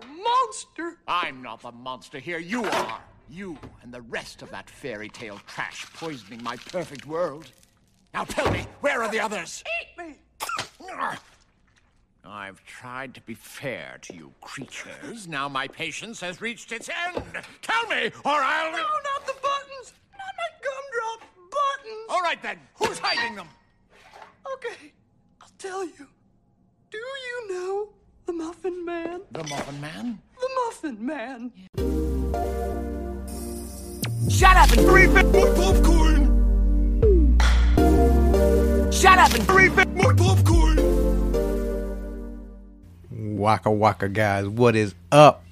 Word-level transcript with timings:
a 0.00 0.06
monster. 0.06 0.98
I'm 1.06 1.42
not 1.42 1.62
the 1.62 1.72
monster 1.72 2.18
here. 2.18 2.38
You 2.38 2.64
are. 2.64 3.00
You 3.28 3.58
and 3.82 3.92
the 3.92 4.02
rest 4.02 4.42
of 4.42 4.50
that 4.50 4.68
fairy 4.68 5.08
tale 5.08 5.40
trash 5.46 5.86
poisoning 5.94 6.42
my 6.42 6.56
perfect 6.56 7.06
world. 7.06 7.50
Now 8.12 8.24
tell 8.24 8.50
me, 8.50 8.66
where 8.80 9.02
are 9.02 9.10
the 9.10 9.20
others? 9.20 9.62
Eat 9.80 10.04
me. 10.04 10.14
I've 12.24 12.64
tried 12.64 13.14
to 13.14 13.20
be 13.22 13.34
fair 13.34 13.98
to 14.02 14.14
you 14.14 14.32
creatures. 14.40 15.26
Now 15.26 15.48
my 15.48 15.66
patience 15.68 16.20
has 16.20 16.40
reached 16.40 16.72
its 16.72 16.88
end. 16.88 17.22
Tell 17.62 17.86
me, 17.88 18.10
or 18.24 18.32
I'll. 18.32 18.72
No, 18.72 18.78
not 18.78 19.26
the 19.26 19.34
buttons. 19.34 19.94
Not 20.12 20.34
my 20.36 20.50
gumdrop 20.62 21.20
buttons. 21.50 22.06
All 22.08 22.20
right 22.20 22.42
then, 22.42 22.58
who's 22.74 22.98
hiding 22.98 23.36
them? 23.36 23.48
Okay, 24.54 24.92
I'll 25.40 25.50
tell 25.58 25.84
you. 25.84 26.06
Do 26.90 26.98
you 26.98 27.54
know 27.54 27.88
the 28.26 28.32
Muffin 28.32 28.84
Man? 28.84 29.20
The 29.32 29.44
Muffin 29.44 29.80
Man? 29.80 30.18
The 30.40 30.50
Muffin 30.56 31.06
Man. 31.06 31.52
Shut 34.30 34.56
up 34.56 34.70
and 34.72 34.88
refill 34.88 35.30
my 35.32 35.44
popcorn! 35.56 36.26
Shut 38.92 39.18
up 39.18 39.32
and 39.34 39.50
refill 39.50 39.86
my 39.94 40.14
popcorn! 40.14 40.76
Waka 43.38 43.70
waka 43.70 44.08
guys, 44.08 44.46
what 44.46 44.76
is 44.76 44.94
up? 45.10 45.44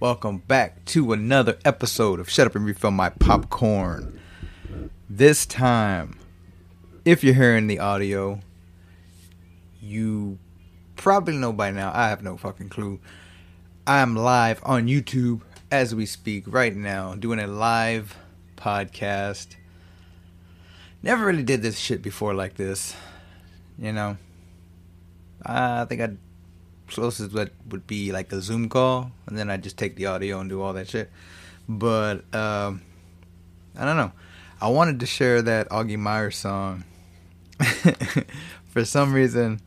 Welcome 0.00 0.38
back 0.38 0.84
to 0.86 1.12
another 1.12 1.58
episode 1.64 2.20
of 2.20 2.30
Shut 2.30 2.46
Up 2.46 2.56
and 2.56 2.64
Refill 2.64 2.90
My 2.90 3.10
Popcorn. 3.10 4.18
This 5.08 5.44
time, 5.44 6.18
if 7.04 7.22
you're 7.22 7.34
hearing 7.34 7.66
the 7.66 7.78
audio, 7.80 8.40
you 9.80 10.38
probably 11.00 11.34
know 11.34 11.50
by 11.50 11.70
now. 11.70 11.90
I 11.94 12.10
have 12.10 12.22
no 12.22 12.36
fucking 12.36 12.68
clue. 12.68 13.00
I 13.86 14.00
am 14.00 14.14
live 14.14 14.60
on 14.64 14.86
YouTube 14.86 15.40
as 15.70 15.94
we 15.94 16.04
speak 16.04 16.44
right 16.46 16.76
now, 16.76 17.14
doing 17.14 17.40
a 17.40 17.46
live 17.46 18.14
podcast. 18.54 19.56
Never 21.02 21.24
really 21.24 21.42
did 21.42 21.62
this 21.62 21.78
shit 21.78 22.02
before 22.02 22.34
like 22.34 22.54
this. 22.56 22.94
You 23.78 23.94
know, 23.94 24.18
I 25.44 25.86
think 25.86 26.02
I'd 26.02 26.18
closest 26.86 27.32
that 27.32 27.52
would 27.70 27.86
be 27.86 28.12
like 28.12 28.30
a 28.30 28.42
Zoom 28.42 28.68
call, 28.68 29.10
and 29.26 29.38
then 29.38 29.48
I 29.48 29.56
just 29.56 29.78
take 29.78 29.96
the 29.96 30.04
audio 30.04 30.38
and 30.40 30.50
do 30.50 30.60
all 30.60 30.74
that 30.74 30.90
shit. 30.90 31.10
But 31.66 32.16
um, 32.34 32.82
I 33.74 33.86
don't 33.86 33.96
know. 33.96 34.12
I 34.60 34.68
wanted 34.68 35.00
to 35.00 35.06
share 35.06 35.40
that 35.40 35.70
Augie 35.70 35.96
Meyers 35.96 36.36
song. 36.36 36.84
For 38.66 38.84
some 38.84 39.14
reason, 39.14 39.62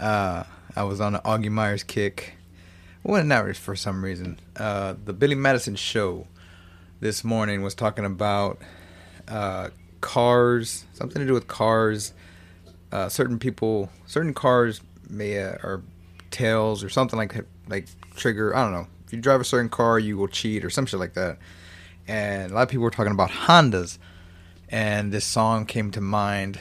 uh, 0.00 0.42
I 0.76 0.82
was 0.82 1.00
on 1.00 1.14
an 1.14 1.20
Augie 1.22 1.50
Myers 1.50 1.84
kick. 1.84 2.34
Well, 3.04 3.22
not 3.22 3.54
for 3.56 3.76
some 3.76 4.04
reason. 4.04 4.40
Uh, 4.56 4.94
the 5.04 5.12
Billy 5.12 5.36
Madison 5.36 5.76
show 5.76 6.26
this 7.00 7.22
morning 7.22 7.62
was 7.62 7.74
talking 7.74 8.04
about 8.04 8.58
uh, 9.28 9.68
cars, 10.00 10.84
something 10.94 11.20
to 11.20 11.26
do 11.26 11.32
with 11.32 11.46
cars. 11.46 12.12
Uh, 12.90 13.08
certain 13.08 13.38
people, 13.38 13.88
certain 14.06 14.34
cars 14.34 14.80
may 15.08 15.40
uh, 15.40 15.50
are 15.62 15.82
tails 16.30 16.82
or 16.82 16.88
something 16.88 17.18
like 17.18 17.36
like 17.68 17.86
trigger. 18.16 18.56
I 18.56 18.62
don't 18.62 18.72
know. 18.72 18.86
If 19.06 19.12
you 19.12 19.20
drive 19.20 19.40
a 19.40 19.44
certain 19.44 19.68
car, 19.68 19.98
you 20.00 20.16
will 20.16 20.28
cheat 20.28 20.64
or 20.64 20.70
some 20.70 20.86
shit 20.86 20.98
like 20.98 21.14
that. 21.14 21.38
And 22.08 22.50
a 22.50 22.54
lot 22.54 22.62
of 22.62 22.68
people 22.68 22.82
were 22.82 22.90
talking 22.90 23.12
about 23.12 23.30
Hondas, 23.30 23.98
and 24.70 25.12
this 25.12 25.24
song 25.24 25.66
came 25.66 25.92
to 25.92 26.00
mind 26.00 26.58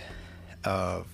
of 0.64 1.08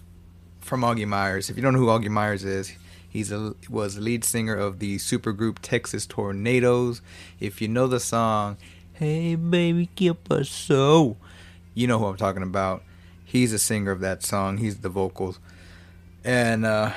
from 0.59 0.81
Augie 0.81 1.07
Myers. 1.07 1.49
If 1.49 1.55
you 1.55 1.63
don't 1.63 1.73
know 1.73 1.79
who 1.79 1.87
Augie 1.87 2.09
Myers 2.09 2.43
is, 2.43 2.73
he's 3.09 3.31
a 3.31 3.55
was 3.69 3.97
lead 3.97 4.23
singer 4.23 4.55
of 4.55 4.79
the 4.79 4.97
supergroup 4.97 5.57
Texas 5.61 6.05
Tornados. 6.07 7.01
If 7.39 7.61
you 7.61 7.67
know 7.67 7.87
the 7.87 7.99
song, 7.99 8.57
"Hey 8.93 9.35
baby, 9.35 9.89
Que 9.95 10.13
Paso," 10.13 11.17
you 11.73 11.87
know 11.87 11.99
who 11.99 12.05
I'm 12.05 12.17
talking 12.17 12.43
about. 12.43 12.83
He's 13.25 13.53
a 13.53 13.59
singer 13.59 13.91
of 13.91 13.99
that 13.99 14.23
song. 14.23 14.57
He's 14.57 14.77
the 14.77 14.89
vocals, 14.89 15.39
and 16.23 16.65
uh, 16.65 16.93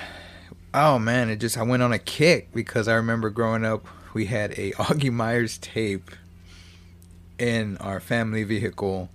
oh 0.75 0.99
man, 0.99 1.31
it 1.31 1.37
just 1.37 1.59
I 1.59 1.63
went 1.63 1.83
on 1.83 1.93
a 1.93 1.99
kick 1.99 2.53
because 2.53 2.89
I 2.89 2.95
remember 2.95 3.31
growing 3.31 3.65
up 3.65 3.87
we 4.15 4.27
had 4.27 4.53
a 4.53 4.73
Augie 4.73 5.13
Myers 5.13 5.59
tape 5.59 6.11
in 7.39 7.77
our 7.79 8.01
family 8.01 8.45
vehicle 8.45 9.11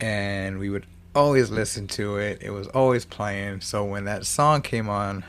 and 0.00 0.58
we 0.58 0.68
would 0.68 0.86
always 1.14 1.50
listen 1.50 1.88
to 1.88 2.16
it. 2.18 2.42
It 2.42 2.50
was 2.50 2.66
always 2.68 3.04
playing. 3.04 3.62
So 3.62 3.84
when 3.84 4.04
that 4.04 4.26
song 4.26 4.60
came 4.62 4.88
on, 4.88 5.24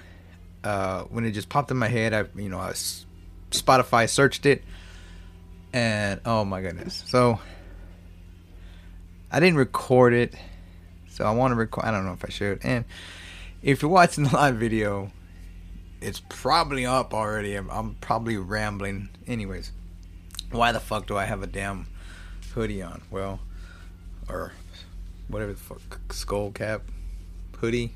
uh, 0.68 1.04
when 1.04 1.24
it 1.24 1.32
just 1.32 1.48
popped 1.48 1.72
in 1.72 1.78
my 1.78 1.88
head, 1.88 2.14
I 2.14 2.26
you 2.36 2.50
know 2.50 2.60
I 2.60 2.72
Spotify 3.52 4.10
searched 4.10 4.46
it, 4.46 4.64
and 5.72 6.20
oh 6.26 6.44
my 6.44 6.62
goodness! 6.62 7.04
So 7.08 7.40
I 9.32 9.40
didn't 9.40 9.58
record 9.58 10.14
it, 10.14 10.36
so 11.10 11.24
I 11.24 11.32
want 11.32 11.52
to 11.52 11.56
record. 11.56 11.86
I 11.86 11.92
don't 11.92 12.06
know 12.06 12.12
if 12.12 12.26
I 12.26 12.30
should. 12.30 12.60
And 12.64 12.84
if 13.62 13.82
you're 13.82 13.90
watching 13.90 14.26
the 14.26 14.36
live 14.36 14.56
video, 14.56 15.14
it's 16.02 16.22
probably 16.28 16.86
up 16.86 17.14
already. 17.14 17.56
I'm, 17.56 17.70
I'm 17.70 17.96
probably 18.02 18.36
rambling. 18.36 19.08
Anyways, 19.26 19.72
why 20.52 20.74
the 20.74 20.82
fuck 20.82 21.08
do 21.08 21.16
I 21.16 21.24
have 21.24 21.44
a 21.44 21.48
damn 21.48 21.88
hoodie 22.54 22.82
on? 22.82 23.04
Well, 23.10 23.40
or 24.28 24.52
whatever 25.30 25.54
the 25.54 25.60
fuck, 25.60 26.12
skull 26.12 26.52
cap, 26.52 26.82
hoodie, 27.60 27.94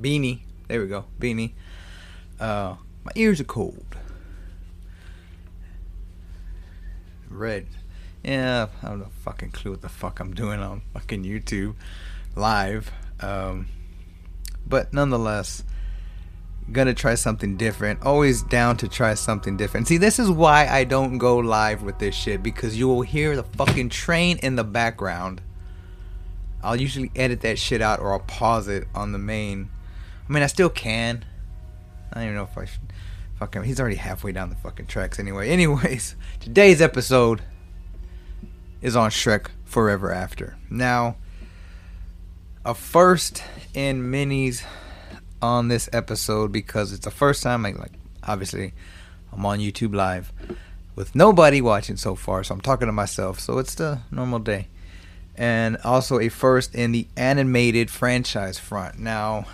beanie. 0.00 0.42
There 0.70 0.80
we 0.80 0.86
go, 0.86 1.06
beanie. 1.18 1.54
Uh, 2.38 2.76
my 3.02 3.10
ears 3.16 3.40
are 3.40 3.44
cold. 3.44 3.96
Red. 7.28 7.66
Yeah, 8.22 8.68
I 8.80 8.86
don't 8.86 9.00
know 9.00 9.08
fucking 9.24 9.50
clue 9.50 9.72
what 9.72 9.80
the 9.80 9.88
fuck 9.88 10.20
I'm 10.20 10.32
doing 10.32 10.60
on 10.60 10.82
fucking 10.92 11.24
YouTube 11.24 11.74
live. 12.36 12.92
Um, 13.18 13.66
but 14.64 14.94
nonetheless, 14.94 15.64
gonna 16.70 16.94
try 16.94 17.16
something 17.16 17.56
different. 17.56 18.02
Always 18.04 18.44
down 18.44 18.76
to 18.76 18.86
try 18.86 19.14
something 19.14 19.56
different. 19.56 19.88
See, 19.88 19.96
this 19.96 20.20
is 20.20 20.30
why 20.30 20.68
I 20.68 20.84
don't 20.84 21.18
go 21.18 21.38
live 21.38 21.82
with 21.82 21.98
this 21.98 22.14
shit 22.14 22.44
because 22.44 22.78
you 22.78 22.86
will 22.86 23.02
hear 23.02 23.34
the 23.34 23.42
fucking 23.42 23.88
train 23.88 24.38
in 24.38 24.54
the 24.54 24.62
background. 24.62 25.42
I'll 26.62 26.80
usually 26.80 27.10
edit 27.16 27.40
that 27.40 27.58
shit 27.58 27.82
out 27.82 27.98
or 27.98 28.12
I'll 28.12 28.20
pause 28.20 28.68
it 28.68 28.86
on 28.94 29.10
the 29.10 29.18
main. 29.18 29.68
I 30.30 30.32
mean, 30.32 30.44
I 30.44 30.46
still 30.46 30.70
can. 30.70 31.24
I 32.12 32.14
don't 32.14 32.22
even 32.22 32.36
know 32.36 32.44
if 32.44 32.56
I 32.56 32.64
should. 32.64 32.92
Fuck 33.40 33.56
him. 33.56 33.64
He's 33.64 33.80
already 33.80 33.96
halfway 33.96 34.30
down 34.30 34.48
the 34.48 34.54
fucking 34.54 34.86
tracks 34.86 35.18
anyway. 35.18 35.50
Anyways, 35.50 36.14
today's 36.38 36.80
episode 36.80 37.42
is 38.80 38.94
on 38.94 39.10
Shrek 39.10 39.48
Forever 39.64 40.12
After. 40.12 40.56
Now, 40.70 41.16
a 42.64 42.76
first 42.76 43.42
in 43.74 44.02
minis 44.02 44.62
on 45.42 45.66
this 45.66 45.90
episode 45.92 46.52
because 46.52 46.92
it's 46.92 47.06
the 47.06 47.10
first 47.10 47.42
time 47.42 47.66
I 47.66 47.72
like 47.72 47.94
obviously 48.22 48.72
I'm 49.32 49.44
on 49.44 49.58
YouTube 49.58 49.96
live 49.96 50.32
with 50.94 51.12
nobody 51.16 51.60
watching 51.60 51.96
so 51.96 52.14
far, 52.14 52.44
so 52.44 52.54
I'm 52.54 52.60
talking 52.60 52.86
to 52.86 52.92
myself. 52.92 53.40
So 53.40 53.58
it's 53.58 53.74
the 53.74 54.02
normal 54.12 54.38
day. 54.38 54.68
And 55.34 55.76
also 55.78 56.20
a 56.20 56.28
first 56.28 56.76
in 56.76 56.92
the 56.92 57.08
animated 57.16 57.90
franchise 57.90 58.60
front. 58.60 58.96
Now, 59.00 59.46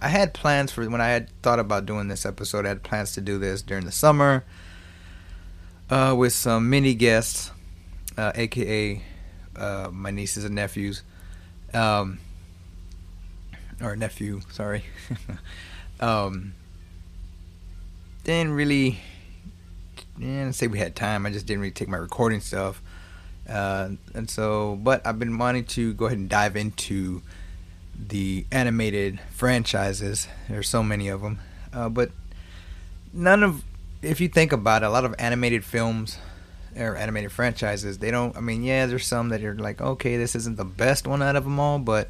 I 0.00 0.08
had 0.08 0.32
plans 0.32 0.72
for 0.72 0.88
when 0.88 1.00
I 1.00 1.08
had 1.08 1.28
thought 1.42 1.58
about 1.58 1.86
doing 1.86 2.08
this 2.08 2.24
episode, 2.24 2.64
I 2.64 2.70
had 2.70 2.82
plans 2.82 3.12
to 3.12 3.20
do 3.20 3.38
this 3.38 3.60
during 3.60 3.84
the 3.84 3.92
summer 3.92 4.44
uh, 5.90 6.14
with 6.16 6.32
some 6.32 6.70
mini 6.70 6.94
guests, 6.94 7.50
uh, 8.16 8.32
aka 8.34 9.02
uh, 9.56 9.88
my 9.92 10.10
nieces 10.10 10.44
and 10.44 10.54
nephews. 10.54 11.02
Um, 11.74 12.18
or 13.80 13.96
nephew, 13.96 14.40
sorry. 14.50 14.84
um, 16.00 16.54
didn't 18.24 18.52
really, 18.52 18.98
didn't 20.18 20.54
say 20.54 20.66
we 20.66 20.78
had 20.78 20.96
time. 20.96 21.26
I 21.26 21.30
just 21.30 21.46
didn't 21.46 21.60
really 21.60 21.72
take 21.72 21.88
my 21.88 21.96
recording 21.96 22.40
stuff. 22.40 22.82
Uh, 23.48 23.90
and 24.14 24.30
so, 24.30 24.78
but 24.82 25.06
I've 25.06 25.18
been 25.18 25.36
wanting 25.38 25.64
to 25.64 25.94
go 25.94 26.06
ahead 26.06 26.18
and 26.18 26.28
dive 26.28 26.56
into 26.56 27.22
the 28.08 28.46
animated 28.50 29.20
franchises. 29.30 30.28
There's 30.48 30.68
so 30.68 30.82
many 30.82 31.08
of 31.08 31.22
them, 31.22 31.40
uh, 31.72 31.88
but 31.88 32.10
none 33.12 33.42
of, 33.42 33.64
if 34.02 34.20
you 34.20 34.28
think 34.28 34.52
about 34.52 34.82
it, 34.82 34.86
a 34.86 34.90
lot 34.90 35.04
of 35.04 35.14
animated 35.18 35.64
films 35.64 36.18
or 36.76 36.96
animated 36.96 37.32
franchises, 37.32 37.98
they 37.98 38.10
don't. 38.10 38.36
I 38.36 38.40
mean, 38.40 38.62
yeah, 38.62 38.86
there's 38.86 39.06
some 39.06 39.28
that 39.30 39.42
are 39.42 39.54
like, 39.54 39.80
okay, 39.80 40.16
this 40.16 40.34
isn't 40.34 40.56
the 40.56 40.64
best 40.64 41.06
one 41.06 41.22
out 41.22 41.36
of 41.36 41.44
them 41.44 41.58
all, 41.58 41.78
but 41.78 42.08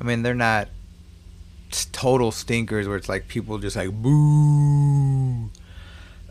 I 0.00 0.04
mean, 0.04 0.22
they're 0.22 0.34
not 0.34 0.68
total 1.92 2.30
stinkers 2.30 2.86
where 2.86 2.96
it's 2.96 3.08
like 3.08 3.28
people 3.28 3.58
just 3.58 3.76
like 3.76 3.90
boo. 3.90 5.50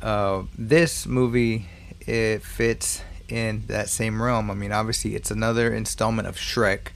Uh, 0.02 0.44
this 0.58 1.06
movie 1.06 1.68
it 2.02 2.44
fits 2.44 3.02
in 3.30 3.64
that 3.68 3.90
same 3.90 4.22
realm. 4.22 4.52
I 4.52 4.54
mean, 4.54 4.72
obviously, 4.72 5.16
it's 5.16 5.32
another 5.32 5.74
installment 5.74 6.28
of 6.28 6.36
Shrek. 6.36 6.90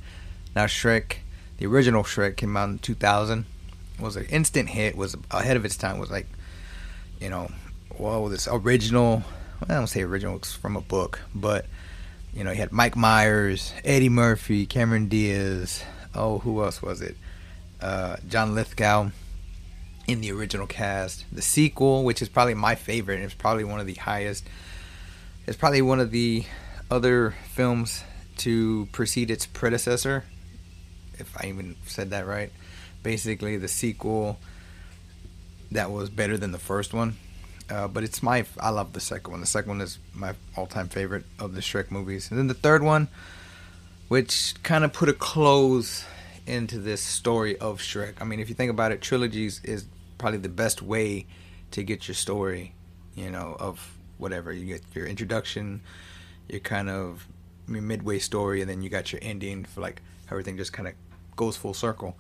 Now, 0.56 0.66
Shrek, 0.66 1.18
the 1.58 1.66
original 1.66 2.04
Shrek, 2.04 2.38
came 2.38 2.56
out 2.56 2.70
in 2.70 2.80
2000. 2.80 3.46
Was 4.00 4.16
an 4.16 4.26
instant 4.26 4.70
hit. 4.70 4.96
Was 4.96 5.16
ahead 5.32 5.58
of 5.58 5.66
its 5.66 5.76
time. 5.76 5.98
Was 5.98 6.12
like 6.12 6.28
you 7.20 7.30
know, 7.30 7.50
well, 7.98 8.28
this 8.28 8.48
original. 8.48 9.24
I 9.68 9.74
don't 9.74 9.88
say 9.88 10.04
original; 10.04 10.36
it's 10.36 10.54
from 10.54 10.76
a 10.76 10.82
book, 10.82 11.20
but 11.34 11.66
you 12.34 12.44
know, 12.44 12.52
he 12.52 12.60
had 12.60 12.72
Mike 12.72 12.96
Myers, 12.96 13.74
Eddie 13.84 14.10
Murphy, 14.10 14.66
Cameron 14.66 15.08
Diaz. 15.08 15.84
Oh, 16.14 16.40
who 16.40 16.64
else 16.64 16.82
was 16.82 17.02
it? 17.02 17.18
Uh, 17.82 18.18
John 18.28 18.54
Lithgow 18.54 19.10
in 20.08 20.22
the 20.22 20.32
original 20.32 20.68
cast. 20.68 21.26
The 21.32 21.42
sequel, 21.42 22.04
which 22.04 22.22
is 22.22 22.30
probably 22.30 22.54
my 22.54 22.76
favorite, 22.76 23.20
it's 23.20 23.34
probably 23.34 23.64
one 23.64 23.80
of 23.80 23.88
the 23.88 23.96
highest. 23.96 24.48
It's 25.48 25.58
probably 25.58 25.82
one 25.82 26.00
of 26.00 26.12
the 26.12 26.46
other 26.92 27.36
films 27.52 28.04
to 28.38 28.88
precede 28.92 29.32
its 29.32 29.46
predecessor, 29.46 30.24
if 31.20 31.36
I 31.38 31.48
even 31.48 31.76
said 31.86 32.12
that 32.12 32.28
right. 32.28 32.52
Basically, 33.04 33.58
the 33.58 33.68
sequel 33.68 34.40
that 35.72 35.92
was 35.92 36.10
better 36.10 36.38
than 36.38 36.52
the 36.52 36.60
first 36.60 36.94
one. 36.94 37.18
Uh, 37.70 37.88
but 37.88 38.04
it's 38.04 38.24
my 38.24 38.46
I 38.60 38.70
love 38.70 38.94
the 38.94 39.00
second 39.00 39.32
one. 39.32 39.42
The 39.42 39.48
second 39.48 39.70
one 39.70 39.82
is 39.82 40.00
my 40.14 40.34
all-time 40.56 40.88
favorite 40.88 41.26
of 41.40 41.54
the 41.54 41.62
Shrek 41.62 41.92
movies. 41.92 42.30
And 42.30 42.40
then 42.40 42.48
the 42.48 42.54
third 42.54 42.82
one, 42.82 43.10
which 44.08 44.56
kind 44.64 44.86
of 44.86 44.94
put 44.94 45.10
a 45.10 45.14
close 45.14 46.06
into 46.46 46.80
this 46.80 47.02
story 47.02 47.58
of 47.58 47.80
Shrek. 47.80 48.14
I 48.22 48.24
mean, 48.24 48.40
if 48.40 48.48
you 48.48 48.56
think 48.56 48.72
about 48.72 48.94
it, 48.94 49.02
trilogies 49.02 49.62
is 49.66 49.86
probably 50.18 50.40
the 50.40 50.50
best 50.50 50.82
way 50.82 51.26
to 51.72 51.84
get 51.84 52.08
your 52.08 52.16
story, 52.16 52.74
you 53.16 53.30
know, 53.30 53.58
of 53.60 53.98
whatever. 54.18 54.54
You 54.54 54.66
get 54.66 54.82
your 54.94 55.06
introduction, 55.06 55.82
your 56.48 56.62
kind 56.62 56.90
of 56.90 57.28
midway 57.68 58.20
story, 58.20 58.62
and 58.62 58.70
then 58.70 58.82
you 58.82 58.90
got 58.90 59.12
your 59.12 59.20
ending 59.22 59.66
for 59.66 59.82
like 59.82 60.02
everything 60.32 60.56
just 60.56 60.72
kind 60.72 60.88
of 60.88 60.94
goes 61.38 61.56
full 61.56 61.74
circle. 61.74 62.18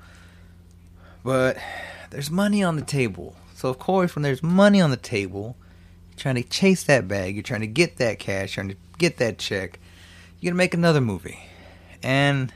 But 1.23 1.57
there's 2.09 2.31
money 2.31 2.63
on 2.63 2.77
the 2.77 2.81
table 2.83 3.35
so 3.57 3.69
of 3.69 3.79
course, 3.79 4.15
when 4.15 4.21
there's 4.21 4.43
money 4.43 4.79
on 4.81 4.91
the 4.91 4.97
table, 4.97 5.55
you're 6.11 6.19
trying 6.19 6.35
to 6.35 6.43
chase 6.43 6.83
that 6.83 7.07
bag, 7.07 7.35
you're 7.35 7.41
trying 7.41 7.61
to 7.61 7.67
get 7.67 7.97
that 7.97 8.19
cash, 8.19 8.55
you're 8.55 8.63
trying 8.63 8.75
to 8.75 8.81
get 8.99 9.17
that 9.17 9.39
check. 9.39 9.79
You're 10.39 10.51
gonna 10.51 10.57
make 10.57 10.75
another 10.75 11.01
movie, 11.01 11.39
and 12.03 12.53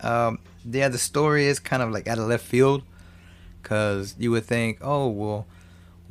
um, 0.00 0.38
yeah, 0.64 0.88
the 0.88 0.98
story 0.98 1.46
is 1.46 1.58
kind 1.58 1.82
of 1.82 1.90
like 1.90 2.06
out 2.06 2.18
of 2.18 2.28
left 2.28 2.46
field, 2.46 2.84
cause 3.64 4.14
you 4.16 4.30
would 4.30 4.44
think, 4.44 4.78
oh 4.80 5.08
well, 5.08 5.48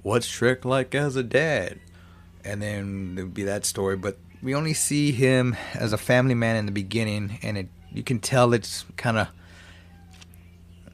what's 0.02 0.28
Shrek 0.28 0.66
like 0.66 0.94
as 0.94 1.16
a 1.16 1.24
dad? 1.24 1.80
And 2.44 2.62
then 2.62 3.16
there 3.16 3.24
would 3.24 3.34
be 3.34 3.44
that 3.44 3.66
story, 3.66 3.96
but 3.96 4.18
we 4.42 4.54
only 4.54 4.74
see 4.74 5.14
him 5.14 5.56
as 5.74 5.94
a 5.94 5.98
family 5.98 6.36
man 6.36 6.58
in 6.58 6.66
the 6.66 6.74
beginning, 6.74 7.40
and 7.42 7.58
it 7.58 7.70
you 7.94 8.04
can 8.04 8.20
tell 8.20 8.54
it's 8.54 8.84
kind 8.98 9.18
of 9.18 9.30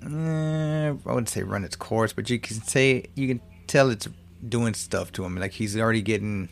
eh, 0.04 0.90
I 0.90 0.92
wouldn't 0.92 1.30
say 1.30 1.44
run 1.44 1.63
its 1.63 1.75
course, 1.75 2.13
but 2.13 2.30
you 2.30 2.40
can 2.40 2.62
say 2.62 3.06
you 3.16 3.28
can 3.28 3.42
tell 3.68 3.90
it's 3.90 4.07
doing 4.48 4.74
stuff 4.74 5.12
to 5.13 5.25
him. 5.25 5.36
Like 5.38 5.54
he's 5.54 5.78
already 5.78 6.01
getting 6.01 6.50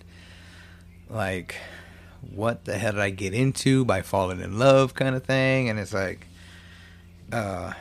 like 1.09 1.55
what 2.33 2.65
the 2.65 2.77
hell 2.77 2.93
did 2.93 3.01
I 3.01 3.09
get 3.09 3.33
into 3.33 3.85
by 3.85 4.01
falling 4.01 4.41
in 4.41 4.59
love 4.59 4.93
kind 4.93 5.15
of 5.15 5.23
thing 5.23 5.69
and 5.69 5.79
it's 5.79 5.93
like 5.93 6.27
uh 7.31 7.73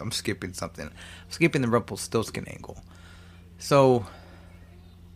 I'm 0.00 0.10
skipping 0.12 0.52
something. 0.52 0.86
I'm 0.86 1.30
skipping 1.30 1.62
the 1.62 1.68
Rumpelstiltskin 1.68 2.46
angle. 2.48 2.82
So 3.58 4.06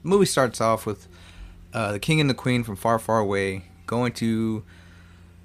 the 0.02 0.08
movie 0.08 0.26
starts 0.26 0.60
off 0.60 0.86
with 0.86 1.06
uh, 1.72 1.92
the 1.92 1.98
king 1.98 2.20
and 2.20 2.28
the 2.28 2.34
queen 2.34 2.64
from 2.64 2.76
far, 2.76 2.98
far 2.98 3.18
away 3.18 3.64
going 3.86 4.12
to 4.14 4.64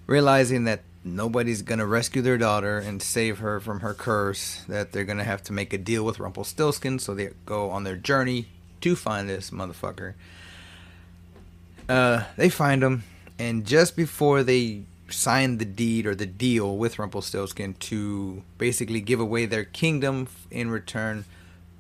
realizing 0.07 0.66
that 0.66 0.81
nobody's 1.04 1.62
gonna 1.62 1.86
rescue 1.86 2.22
their 2.22 2.38
daughter 2.38 2.80
and 2.80 3.02
save 3.02 3.40
her 3.40 3.60
from 3.60 3.81
her 3.81 3.94
curse, 3.94 4.63
that 4.68 4.92
they're 4.92 5.06
gonna 5.06 5.24
have 5.24 5.44
to 5.44 5.54
make 5.54 5.74
a 5.74 5.78
deal 5.78 6.04
with 6.04 6.19
Rumpelstiltskin, 6.19 7.00
so 7.00 7.13
they 7.13 7.30
go 7.46 7.69
on 7.69 7.84
their 7.84 7.96
journey 7.96 8.48
to 8.81 8.96
find 8.96 9.30
this 9.30 9.52
motherfucker. 9.52 10.13
Uh, 11.88 12.24
they 12.38 12.50
find 12.50 12.84
him, 12.84 13.04
and 13.38 13.66
just 13.66 13.96
before 13.96 14.42
they 14.42 14.84
sign 15.07 15.60
the 15.60 15.66
deed 15.66 16.08
or 16.08 16.16
the 16.16 16.25
deal 16.25 16.78
with 16.78 16.98
Rumpelstiltskin 16.98 17.75
to 17.75 18.42
basically 18.58 19.01
give 19.01 19.19
away 19.19 19.46
their 19.46 19.63
kingdom 19.63 20.28
in 20.50 20.72
return, 20.72 21.25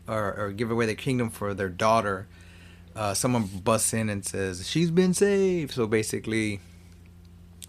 or, 0.07 0.35
or 0.37 0.51
give 0.51 0.69
away 0.69 0.85
their 0.85 0.93
kingdom 0.93 1.31
for 1.31 1.55
their 1.55 1.69
daughter, 1.69 2.27
uh, 2.95 3.15
someone 3.15 3.49
busts 3.63 3.93
in 3.93 4.09
and 4.09 4.23
says 4.23 4.69
she's 4.69 4.91
been 4.91 5.15
saved. 5.15 5.73
So 5.73 5.87
basically, 5.87 6.59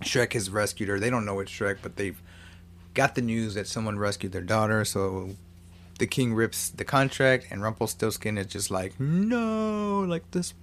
Shrek 0.02 0.34
has 0.34 0.50
rescued 0.50 0.88
her. 0.88 1.00
They 1.00 1.10
don't 1.10 1.24
know 1.24 1.40
it's 1.40 1.50
Shrek, 1.50 1.78
but 1.82 1.96
they've 1.96 2.20
got 2.94 3.14
the 3.14 3.22
news 3.22 3.54
that 3.54 3.66
someone 3.66 3.98
rescued 3.98 4.32
their 4.32 4.42
daughter. 4.42 4.84
So 4.84 5.30
the 5.98 6.06
king 6.06 6.34
rips 6.34 6.68
the 6.68 6.84
contract, 6.84 7.46
and 7.50 7.62
Rumpelstiltskin 7.62 8.38
is 8.38 8.46
just 8.46 8.70
like, 8.70 8.98
no, 9.00 10.00
like 10.00 10.30
this. 10.32 10.54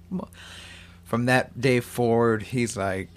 From 1.04 1.26
that 1.26 1.60
day 1.60 1.80
forward, 1.80 2.44
he's 2.44 2.78
like, 2.78 3.10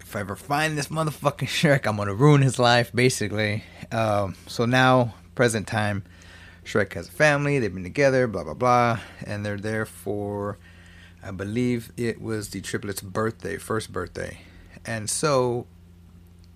if 0.00 0.14
I 0.14 0.20
ever 0.20 0.36
find 0.36 0.76
this 0.76 0.88
motherfucking 0.88 1.48
Shrek, 1.48 1.86
I'm 1.86 1.96
gonna 1.96 2.14
ruin 2.14 2.42
his 2.42 2.58
life, 2.58 2.92
basically. 2.92 3.64
Um, 3.90 4.36
so 4.46 4.66
now, 4.66 5.14
present 5.34 5.66
time, 5.66 6.04
Shrek 6.64 6.92
has 6.92 7.08
a 7.08 7.12
family. 7.12 7.58
They've 7.58 7.72
been 7.72 7.82
together, 7.82 8.26
blah 8.28 8.44
blah 8.44 8.54
blah, 8.54 9.00
and 9.24 9.44
they're 9.44 9.56
there 9.56 9.86
for, 9.86 10.58
I 11.22 11.32
believe 11.32 11.90
it 11.96 12.20
was 12.20 12.50
the 12.50 12.60
triplets' 12.60 13.00
birthday, 13.00 13.56
first 13.56 13.92
birthday 13.92 14.38
and 14.84 15.08
so, 15.08 15.66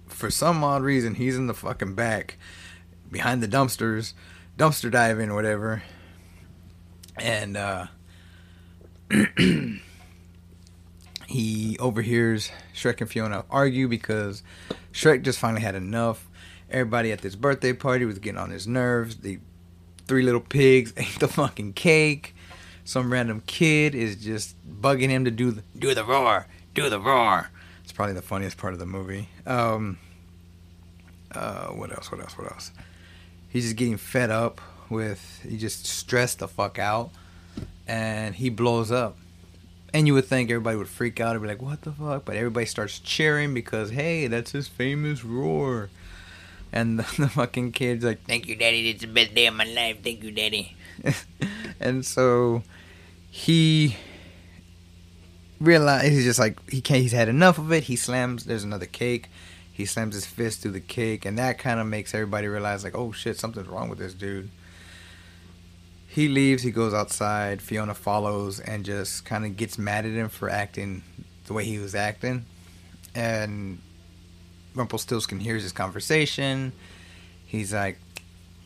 for 0.07 0.31
some 0.31 0.63
odd 0.65 0.83
reason, 0.83 1.15
he's 1.15 1.37
in 1.37 1.47
the 1.47 1.55
fucking 1.55 1.95
back 1.95 2.39
behind 3.11 3.43
the 3.43 3.49
dumpsters, 3.49 4.13
dumpster 4.59 4.91
diving 4.91 5.31
or 5.31 5.35
whatever. 5.35 5.83
And 7.19 7.57
uh, 7.57 7.87
he 11.27 11.79
overhears 11.79 12.51
Shrek 12.75 13.01
and 13.01 13.11
Fiona 13.11 13.45
argue 13.51 13.89
because 13.89 14.43
Shrek 14.93 15.23
just 15.23 15.39
finally 15.39 15.63
had 15.63 15.75
enough. 15.75 16.29
Everybody 16.69 17.13
at 17.13 17.21
this 17.21 17.37
birthday 17.37 17.73
party 17.73 18.05
was 18.05 18.19
getting 18.19 18.39
on 18.39 18.51
his 18.51 18.67
nerves. 18.67 19.17
The 19.19 19.39
three 20.07 20.23
little 20.23 20.41
pigs 20.41 20.93
ate 20.97 21.21
the 21.21 21.29
fucking 21.29 21.75
cake. 21.75 22.35
Some 22.85 23.13
random 23.13 23.43
kid 23.47 23.95
is 23.95 24.17
just 24.17 24.57
bugging 24.81 25.09
him 25.09 25.25
to 25.25 25.31
do 25.31 25.51
the, 25.53 25.63
do 25.77 25.95
the 25.95 26.05
roar, 26.05 26.47
do 26.75 26.89
the 26.89 27.01
roar 27.01 27.51
probably 27.97 28.15
the 28.15 28.23
funniest 28.23 28.59
part 28.59 28.75
of 28.75 28.79
the 28.79 28.87
movie. 28.87 29.29
Um, 29.47 29.99
uh, 31.33 31.69
what 31.69 31.91
else? 31.91 32.13
What 32.13 32.21
else? 32.21 32.37
What 32.39 32.53
else? 32.53 32.71
He's 33.49 33.65
just 33.65 33.77
getting 33.77 33.97
fed 33.97 34.31
up 34.31 34.61
with. 34.91 35.41
He 35.49 35.57
just 35.57 35.87
stressed 35.87 36.39
the 36.39 36.49
fuck 36.49 36.79
out, 36.79 37.11
and 37.89 38.35
he 38.35 38.51
blows 38.51 38.93
up. 38.93 39.17
And 39.95 40.07
you 40.07 40.15
would 40.15 40.27
think 40.27 40.51
everybody 40.51 40.77
would 40.77 40.89
freak 40.89 41.21
out 41.21 41.35
and 41.35 41.43
be 41.43 41.49
like, 41.49 41.63
"What 41.63 41.83
the 41.83 41.93
fuck?" 41.93 42.27
But 42.27 42.37
everybody 42.37 42.67
starts 42.67 42.99
cheering 42.99 43.55
because, 43.55 43.91
hey, 43.91 44.27
that's 44.27 44.53
his 44.53 44.69
famous 44.69 45.25
roar. 45.25 45.89
And 46.73 46.99
the, 46.99 47.03
the 47.19 47.29
fucking 47.29 47.73
kid's 47.73 48.05
like, 48.05 48.25
"Thank 48.25 48.47
you, 48.47 48.57
Daddy. 48.57 48.91
It's 48.91 49.01
the 49.01 49.09
best 49.09 49.35
day 49.35 49.47
of 49.47 49.55
my 49.55 49.65
life. 49.65 50.03
Thank 50.05 50.23
you, 50.23 50.31
Daddy." 50.31 50.77
and 51.81 52.05
so 52.05 52.63
he 53.31 53.97
realize 55.61 56.11
he's 56.11 56.25
just 56.25 56.39
like 56.39 56.59
he 56.71 56.81
can't. 56.81 57.01
He's 57.01 57.13
had 57.13 57.29
enough 57.29 57.59
of 57.59 57.73
it. 57.73 57.85
He 57.85 57.97
slams. 57.97 58.45
There's 58.45 58.65
another 58.65 58.87
cake. 58.87 59.29
He 59.73 59.85
slams 59.85 60.15
his 60.15 60.27
fist 60.27 60.63
through 60.63 60.73
the 60.73 60.81
cake, 60.81 61.25
and 61.25 61.39
that 61.39 61.59
kind 61.59 61.81
of 61.81 61.87
makes 61.87 62.15
everybody 62.15 62.49
realize 62.49 62.83
like, 62.83 62.97
oh 62.97 63.13
shit, 63.13 63.39
something's 63.39 63.69
wrong 63.69 63.89
with 63.89 63.99
this 63.99 64.15
dude. 64.15 64.51
He 66.09 66.29
leaves. 66.29 66.63
He 66.63 66.71
goes 66.71 66.95
outside. 66.95 67.61
Fiona 67.61 67.95
follows 67.95 68.59
and 68.59 68.85
just 68.87 69.27
kind 69.27 69.45
of 69.45 69.57
gets 69.57 69.77
mad 69.77 70.07
at 70.07 70.13
him 70.13 70.31
for 70.31 70.49
acting 70.49 71.03
the 71.47 71.53
way 71.53 71.65
he 71.65 71.79
was 71.79 71.95
acting, 71.95 72.47
and 73.15 73.79
Rumpelstiltskin 74.75 75.41
hears 75.41 75.63
this 75.63 75.73
conversation. 75.73 76.73
He's 77.45 77.73
like, 77.73 77.99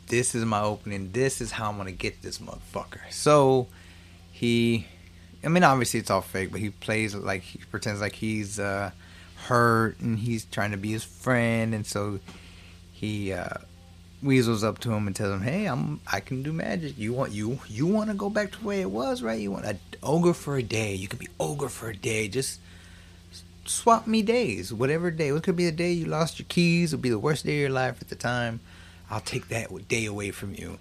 "This 0.06 0.35
is 0.35 0.44
my 0.44 0.61
opening. 0.62 1.12
This 1.12 1.40
is 1.40 1.52
how 1.52 1.70
I'm 1.70 1.76
gonna 1.76 1.92
get 1.92 2.23
this 2.23 2.38
motherfucker." 2.38 3.00
So 3.11 3.66
he 4.30 4.87
I 5.42 5.49
mean, 5.49 5.64
obviously 5.64 6.00
it's 6.00 6.11
all 6.11 6.20
fake, 6.20 6.50
but 6.50 6.61
he 6.61 6.70
plays 6.70 7.14
like 7.14 7.42
he 7.42 7.59
pretends 7.70 8.00
like 8.00 8.14
he's 8.14 8.59
uh, 8.59 8.90
hurt 9.47 9.99
and 10.00 10.18
he's 10.18 10.44
trying 10.44 10.73
to 10.73 10.76
be 10.76 10.92
his 10.92 11.04
friend, 11.04 11.75
and 11.75 11.87
so 11.87 12.20
he 12.92 13.32
uh, 13.32 13.54
weasels 14.23 14.62
up 14.62 14.78
to 14.80 14.92
him 14.92 15.06
and 15.06 15.16
tells 15.16 15.32
him, 15.32 15.42
"Hey, 15.42 15.66
I'm 15.66 16.00
I 16.06 16.20
can 16.20 16.42
do 16.42 16.52
magic. 16.52 16.99
You 16.99 17.14
want 17.14 17.32
you 17.32 17.59
you 17.68 17.87
want 17.87 18.11
to 18.11 18.14
go 18.14 18.28
back 18.28 18.52
to 18.52 18.61
the 18.61 18.66
way 18.66 18.80
it 18.82 18.90
was, 18.90 19.23
right? 19.23 19.40
You 19.40 19.50
want 19.50 19.64
an 19.64 19.78
ogre 20.02 20.35
for 20.35 20.56
a 20.56 20.62
day? 20.62 20.94
You 20.94 21.09
can 21.09 21.18
be 21.18 21.28
ogre 21.38 21.70
for 21.70 21.88
a 21.88 21.97
day. 21.97 22.28
Just 22.28 22.61
swap 23.64 24.06
me 24.06 24.20
days, 24.20 24.75
whatever 24.75 25.11
day. 25.11 25.28
It 25.28 25.42
could 25.42 25.56
be 25.56 25.66
the 25.66 25.73
day 25.73 25.92
you 25.92 26.04
lost 26.06 26.38
your 26.38 26.47
keys. 26.49 26.92
It'll 26.92 27.02
be 27.02 27.09
the 27.11 27.18
worst 27.18 27.47
day 27.47 27.54
of 27.54 27.61
your 27.61 27.70
life 27.70 28.02
at 28.02 28.09
the 28.09 28.16
time. 28.16 28.61
I'll 29.11 29.20
take 29.20 29.49
that 29.49 29.88
day 29.88 30.04
away 30.04 30.32
from 30.32 30.54
you." 30.54 30.78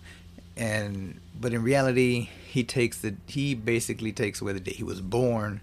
And 0.60 1.20
but 1.40 1.54
in 1.54 1.64
reality, 1.64 2.30
he 2.48 2.64
takes 2.64 3.00
the 3.00 3.16
he 3.26 3.56
basically 3.56 4.12
takes 4.12 4.42
away 4.42 4.54
the 4.54 4.60
day 4.60 4.74
he 4.74 4.84
was 4.84 5.00
born 5.02 5.62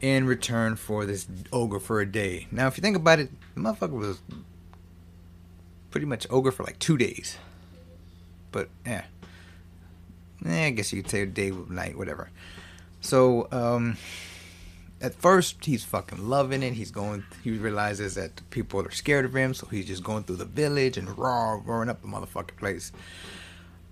in 0.00 0.26
return 0.26 0.76
for 0.76 1.06
this 1.06 1.26
ogre 1.52 1.78
for 1.78 2.00
a 2.00 2.06
day. 2.06 2.48
Now, 2.50 2.66
if 2.66 2.76
you 2.76 2.82
think 2.82 2.96
about 2.96 3.20
it, 3.20 3.30
the 3.54 3.60
motherfucker 3.60 3.92
was 3.92 4.20
pretty 5.90 6.06
much 6.06 6.26
ogre 6.28 6.50
for 6.50 6.64
like 6.64 6.78
two 6.78 6.98
days. 6.98 7.38
but 8.52 8.68
yeah. 8.84 9.04
Eh, 10.44 10.66
I 10.66 10.70
guess 10.70 10.92
you 10.92 11.02
could 11.02 11.10
say 11.10 11.22
a 11.22 11.26
day 11.26 11.50
night, 11.68 11.96
whatever. 11.96 12.30
So, 13.00 13.48
um, 13.50 13.96
at 15.00 15.14
first 15.14 15.64
he's 15.64 15.84
fucking 15.84 16.28
loving 16.28 16.62
it. 16.62 16.74
He's 16.74 16.90
going. 16.90 17.24
He 17.42 17.52
realizes 17.52 18.14
that 18.16 18.42
people 18.50 18.80
are 18.80 18.90
scared 18.90 19.24
of 19.24 19.34
him, 19.34 19.54
so 19.54 19.66
he's 19.66 19.86
just 19.86 20.02
going 20.02 20.24
through 20.24 20.36
the 20.36 20.44
village 20.44 20.96
and 20.96 21.16
raw, 21.16 21.60
roaring 21.64 21.88
up 21.88 22.02
the 22.02 22.08
motherfucking 22.08 22.56
place. 22.56 22.92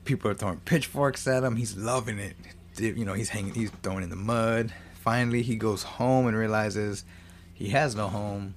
People 0.04 0.30
are 0.30 0.34
throwing 0.34 0.58
pitchforks 0.61 1.26
at 1.26 1.44
him. 1.44 1.56
He's 1.56 1.76
loving 1.76 2.18
it. 2.18 2.37
You 2.78 3.04
know, 3.04 3.14
he's 3.14 3.28
hanging. 3.28 3.54
He's 3.54 3.70
throwing 3.82 4.02
in 4.02 4.11
the 4.11 4.16
mud. 4.16 4.73
Finally, 4.94 5.42
he 5.42 5.56
goes 5.56 5.82
home 5.82 6.26
and 6.26 6.37
realizes 6.37 7.04
he 7.52 7.68
has 7.68 7.94
no 7.94 8.08
home. 8.08 8.54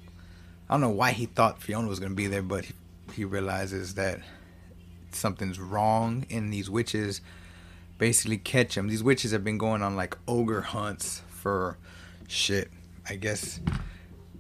I 0.70 0.74
don't 0.74 0.82
know 0.82 0.90
why 0.90 1.12
he 1.12 1.26
thought 1.26 1.62
Fiona 1.62 1.88
was 1.88 2.00
gonna 2.00 2.16
be 2.16 2.28
there, 2.28 2.42
but 2.42 2.66
he, 2.66 2.74
he 3.14 3.26
realizes 3.26 3.94
that 3.96 4.20
something's 5.12 5.60
wrong, 5.60 6.26
and 6.30 6.52
these 6.52 6.70
witches 6.70 7.22
basically 7.98 8.38
catch 8.38 8.78
him. 8.78 8.88
These 8.88 9.04
witches 9.04 9.32
have 9.32 9.44
been 9.44 9.58
going 9.58 9.82
on 9.82 9.96
like 9.96 10.18
ogre 10.28 10.62
hunts 10.62 11.22
for 11.30 11.78
shit, 12.28 12.70
I 13.08 13.16
guess 13.16 13.60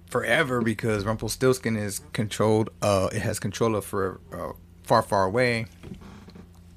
forever 0.10 0.62
because 0.62 1.06
Rumpelstiltskin 1.06 1.76
is 1.76 2.02
controlled. 2.14 2.70
Uh, 2.82 3.10
it 3.12 3.22
has 3.22 3.40
control 3.40 3.76
of 3.76 3.86
for 3.86 4.20
uh, 4.34 4.54
far, 4.84 5.02
far 5.02 5.26
away, 5.26 5.68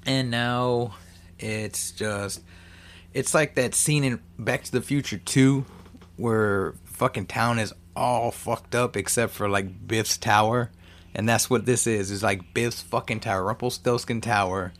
and 0.05 0.31
now 0.31 0.95
it's 1.39 1.91
just 1.91 2.41
it's 3.13 3.33
like 3.33 3.55
that 3.55 3.75
scene 3.75 4.03
in 4.03 4.19
Back 4.39 4.63
to 4.63 4.71
the 4.71 4.81
Future 4.81 5.17
2 5.17 5.65
where 6.17 6.75
fucking 6.85 7.25
town 7.25 7.59
is 7.59 7.73
all 7.95 8.31
fucked 8.31 8.75
up 8.75 8.95
except 8.95 9.33
for 9.33 9.49
like 9.49 9.87
Biff's 9.87 10.17
tower. 10.17 10.71
And 11.13 11.27
that's 11.27 11.49
what 11.49 11.65
this 11.65 11.87
is. 11.87 12.09
It's 12.09 12.23
like 12.23 12.53
Biff's 12.53 12.81
fucking 12.81 13.19
tower, 13.19 13.43
Rumpelstiltskin 13.43 14.21
tower. 14.21 14.71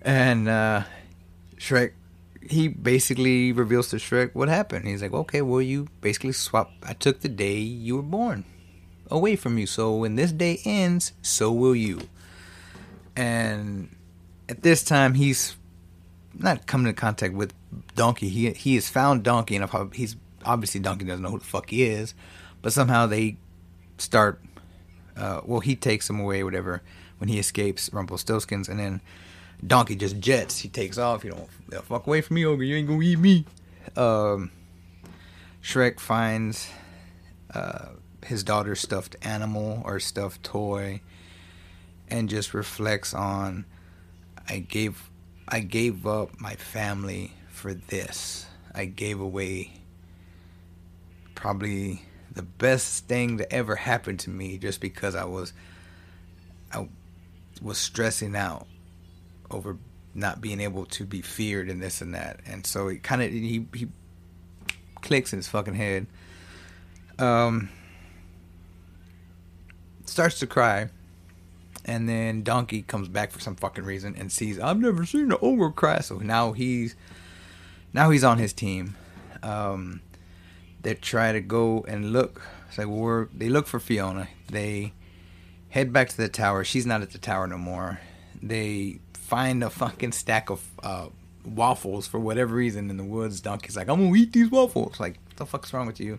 And 0.00 0.48
uh 0.48 0.84
Shrek 1.56 1.92
he 2.48 2.66
basically 2.66 3.52
reveals 3.52 3.88
to 3.90 3.96
Shrek 3.96 4.34
what 4.34 4.48
happened. 4.48 4.86
He's 4.86 5.02
like, 5.02 5.12
"Okay, 5.12 5.42
well 5.42 5.62
you 5.62 5.88
basically 6.00 6.32
swap 6.32 6.72
I 6.82 6.94
took 6.94 7.20
the 7.20 7.28
day 7.28 7.58
you 7.58 7.96
were 7.96 8.02
born 8.02 8.44
away 9.10 9.36
from 9.36 9.58
you. 9.58 9.66
So 9.66 9.94
when 9.96 10.16
this 10.16 10.32
day 10.32 10.60
ends, 10.64 11.12
so 11.22 11.52
will 11.52 11.76
you." 11.76 12.00
And 13.16 13.94
at 14.48 14.62
this 14.62 14.82
time 14.84 15.14
he's 15.14 15.56
not 16.34 16.66
coming 16.66 16.86
into 16.86 17.00
contact 17.00 17.34
with 17.34 17.52
Donkey. 17.94 18.28
He 18.28 18.50
he 18.52 18.74
has 18.74 18.88
found 18.88 19.22
Donkey, 19.22 19.56
and 19.56 19.94
he's 19.94 20.16
obviously 20.44 20.80
Donkey 20.80 21.04
doesn't 21.04 21.22
know 21.22 21.30
who 21.30 21.38
the 21.38 21.44
fuck 21.44 21.70
he 21.70 21.82
is, 21.82 22.14
but 22.60 22.72
somehow 22.72 23.06
they 23.06 23.36
start. 23.98 24.40
Uh, 25.16 25.42
well, 25.44 25.60
he 25.60 25.76
takes 25.76 26.08
him 26.08 26.18
away, 26.18 26.42
whatever, 26.42 26.82
when 27.18 27.28
he 27.28 27.38
escapes 27.38 27.90
Rumpelstiltskins, 27.90 28.68
and 28.68 28.80
then 28.80 29.00
Donkey 29.66 29.94
just 29.94 30.18
jets. 30.20 30.58
He 30.58 30.68
takes 30.68 30.96
off. 30.98 31.24
You 31.24 31.30
don't 31.70 31.84
fuck 31.84 32.06
away 32.06 32.20
from 32.22 32.36
me, 32.36 32.46
ogre. 32.46 32.64
You 32.64 32.76
ain't 32.76 32.88
gonna 32.88 33.02
eat 33.02 33.18
me. 33.18 33.44
Um, 33.96 34.50
Shrek 35.62 36.00
finds 36.00 36.70
uh, 37.54 37.90
his 38.24 38.42
daughter's 38.42 38.80
stuffed 38.80 39.16
animal 39.22 39.82
or 39.84 40.00
stuffed 40.00 40.42
toy, 40.42 41.00
and 42.12 42.28
just 42.28 42.52
reflects 42.52 43.14
on, 43.14 43.64
I 44.46 44.58
gave 44.58 45.10
I 45.48 45.60
gave 45.60 46.06
up 46.06 46.38
my 46.38 46.54
family 46.54 47.32
for 47.50 47.72
this. 47.72 48.46
I 48.74 48.84
gave 48.84 49.18
away 49.18 49.72
probably 51.34 52.02
the 52.30 52.42
best 52.42 53.08
thing 53.08 53.38
that 53.38 53.52
ever 53.52 53.74
happened 53.74 54.20
to 54.20 54.30
me 54.30 54.58
just 54.58 54.80
because 54.80 55.14
I 55.14 55.24
was 55.24 55.54
I 56.70 56.88
was 57.62 57.78
stressing 57.78 58.36
out 58.36 58.66
over 59.50 59.78
not 60.14 60.42
being 60.42 60.60
able 60.60 60.84
to 60.84 61.06
be 61.06 61.22
feared 61.22 61.70
and 61.70 61.82
this 61.82 62.02
and 62.02 62.14
that. 62.14 62.40
And 62.44 62.66
so 62.66 62.88
it 62.88 63.02
kind 63.02 63.22
of 63.22 63.30
he 63.30 63.66
he 63.74 63.88
clicks 65.00 65.32
in 65.32 65.38
his 65.38 65.48
fucking 65.48 65.74
head. 65.74 66.06
Um 67.18 67.70
starts 70.04 70.38
to 70.40 70.46
cry 70.46 70.90
and 71.84 72.08
then 72.08 72.42
Donkey 72.42 72.82
comes 72.82 73.08
back 73.08 73.32
for 73.32 73.40
some 73.40 73.56
fucking 73.56 73.84
reason 73.84 74.14
and 74.16 74.30
sees 74.30 74.58
I've 74.58 74.78
never 74.78 75.04
seen 75.04 75.32
an 75.32 75.38
ogre 75.42 75.70
cry. 75.70 76.00
So 76.00 76.18
now 76.18 76.52
he's 76.52 76.94
now 77.92 78.10
he's 78.10 78.24
on 78.24 78.38
his 78.38 78.52
team. 78.52 78.96
Um, 79.42 80.00
they 80.82 80.94
try 80.94 81.32
to 81.32 81.40
go 81.40 81.84
and 81.88 82.12
look. 82.12 82.42
It's 82.68 82.78
like 82.78 82.86
we're 82.86 83.26
they 83.26 83.48
look 83.48 83.66
for 83.66 83.80
Fiona. 83.80 84.28
They 84.48 84.92
head 85.70 85.92
back 85.92 86.08
to 86.10 86.16
the 86.16 86.28
tower. 86.28 86.64
She's 86.64 86.86
not 86.86 87.02
at 87.02 87.10
the 87.10 87.18
tower 87.18 87.46
no 87.46 87.58
more. 87.58 88.00
They 88.42 89.00
find 89.14 89.64
a 89.64 89.70
fucking 89.70 90.12
stack 90.12 90.50
of 90.50 90.62
uh, 90.82 91.06
waffles 91.44 92.06
for 92.06 92.20
whatever 92.20 92.54
reason 92.54 92.90
in 92.90 92.96
the 92.96 93.04
woods. 93.04 93.40
Donkey's 93.40 93.76
like, 93.76 93.88
I'm 93.88 94.04
gonna 94.04 94.16
eat 94.16 94.32
these 94.32 94.50
waffles. 94.50 95.00
Like, 95.00 95.18
what 95.26 95.36
the 95.36 95.46
fuck's 95.46 95.72
wrong 95.72 95.86
with 95.86 96.00
you? 96.00 96.18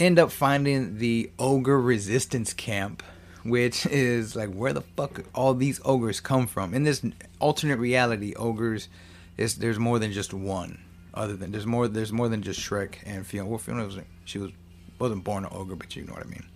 End 0.00 0.18
up 0.18 0.32
finding 0.32 0.98
the 0.98 1.30
ogre 1.38 1.80
resistance 1.80 2.52
camp 2.52 3.02
which 3.44 3.86
is 3.90 4.36
like 4.36 4.52
where 4.52 4.72
the 4.72 4.82
fuck 4.82 5.22
all 5.34 5.54
these 5.54 5.80
ogres 5.84 6.20
come 6.20 6.46
from. 6.46 6.74
In 6.74 6.84
this 6.84 7.02
alternate 7.38 7.78
reality, 7.78 8.34
ogres 8.34 8.88
is 9.36 9.56
there's 9.56 9.78
more 9.78 9.98
than 9.98 10.12
just 10.12 10.32
one. 10.34 10.80
Other 11.14 11.36
than 11.36 11.52
there's 11.52 11.66
more 11.66 11.88
there's 11.88 12.12
more 12.12 12.28
than 12.28 12.42
just 12.42 12.60
Shrek 12.60 12.96
and 13.04 13.26
Fiona. 13.26 13.48
Well, 13.48 13.58
Fiona 13.58 13.84
was 13.84 13.98
she 14.24 14.38
was 14.38 14.50
wasn't 14.98 15.24
born 15.24 15.44
an 15.44 15.50
ogre, 15.52 15.76
but 15.76 15.94
you 15.94 16.04
know 16.04 16.12
what 16.14 16.24
I 16.24 16.28
mean. 16.28 16.46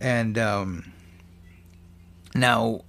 And 0.00 0.38
um, 0.38 0.92
now 2.34 2.84